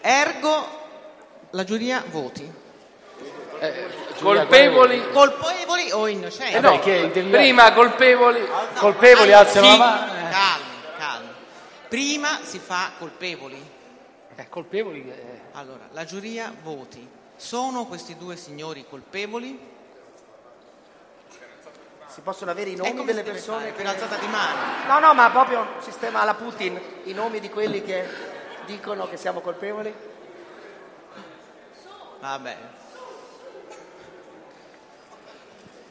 [0.01, 0.69] Ergo
[1.51, 2.49] la giuria voti.
[4.21, 5.11] Colpevoli.
[5.13, 6.55] Colpevoli o innocenti?
[6.55, 7.09] Eh no, che.
[7.13, 8.47] Prima colpevoli.
[8.75, 10.13] Colpevoli alzano la mano.
[10.13, 10.31] eh.
[10.31, 10.65] Calmi,
[10.99, 11.29] calmi.
[11.89, 13.77] Prima si fa colpevoli.
[14.35, 15.41] Eh, colpevoli che...
[15.53, 17.09] Allora, la giuria voti.
[17.37, 19.77] Sono questi due signori colpevoli?
[22.07, 23.73] Si possono avere i E nomi come delle si deve persone che...
[23.73, 24.59] Per alzata di mano.
[24.89, 28.09] No, no, ma proprio un sistema alla Putin, i nomi di quelli che
[28.67, 29.95] dicono che siamo colpevoli.
[32.21, 32.77] Va bene.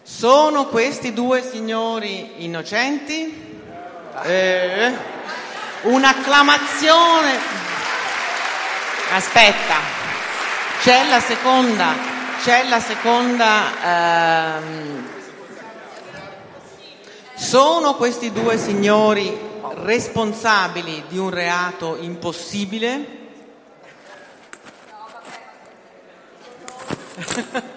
[0.10, 3.60] Sono questi due signori innocenti?
[4.24, 4.98] Eh,
[5.82, 7.38] un'acclamazione.
[9.12, 9.76] Aspetta,
[10.80, 11.94] c'è la seconda,
[12.42, 13.74] c'è la seconda.
[13.84, 15.08] ehm,
[17.36, 19.38] sono questi due signori
[19.84, 23.26] responsabili di un reato impossibile?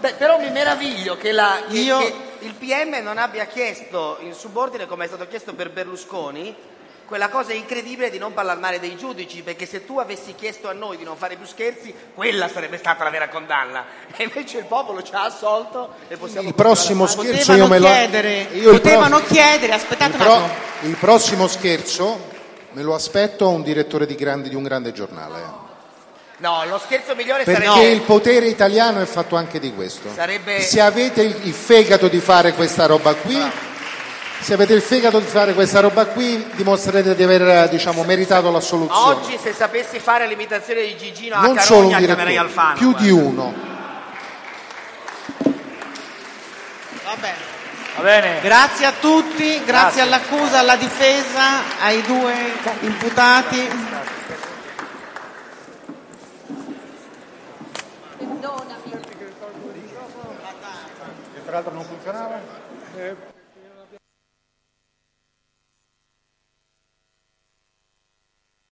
[0.00, 4.32] Beh, però mi meraviglio che, la- che- Io- che il PM non abbia chiesto in
[4.34, 6.54] subordine, come è stato chiesto per Berlusconi,
[7.04, 10.72] quella cosa incredibile di non parlare male dei giudici, perché se tu avessi chiesto a
[10.72, 13.84] noi di non fare più scherzi, quella sarebbe stata la vera condanna.
[14.16, 17.66] E invece il popolo ci ha assolto e possiamo Il prossimo continuare a scherzo io
[17.68, 20.54] me lo chiedere, io il potevano pro- chiedere, aspettate il, un pro- attimo.
[20.82, 22.28] il prossimo scherzo
[22.72, 25.68] me lo aspetto a un direttore di, grandi- di un grande giornale.
[26.40, 27.90] No, lo scherzo migliore Perché sarebbe...
[27.90, 30.10] il potere italiano è fatto anche di questo.
[30.14, 33.38] Sarebbe- Se avete il, fegato di fare questa roba qui,
[34.40, 38.60] se avete il fegato di fare questa roba qui, dimostrerete di aver diciamo, meritato la
[38.60, 39.16] soluzione.
[39.16, 42.76] Oggi se sapessi fare l'imitazione di Gigino a non solo un Carogna chiamerei direttore, Alfano.
[42.78, 43.04] più guarda.
[43.04, 43.54] di uno.
[47.04, 47.48] Va bene.
[47.96, 48.40] Va bene.
[48.40, 52.32] Grazie a tutti, grazie, all'accusa, alla difesa, ai due
[52.80, 53.68] imputati.
[61.50, 63.29] L'altro non funzionava?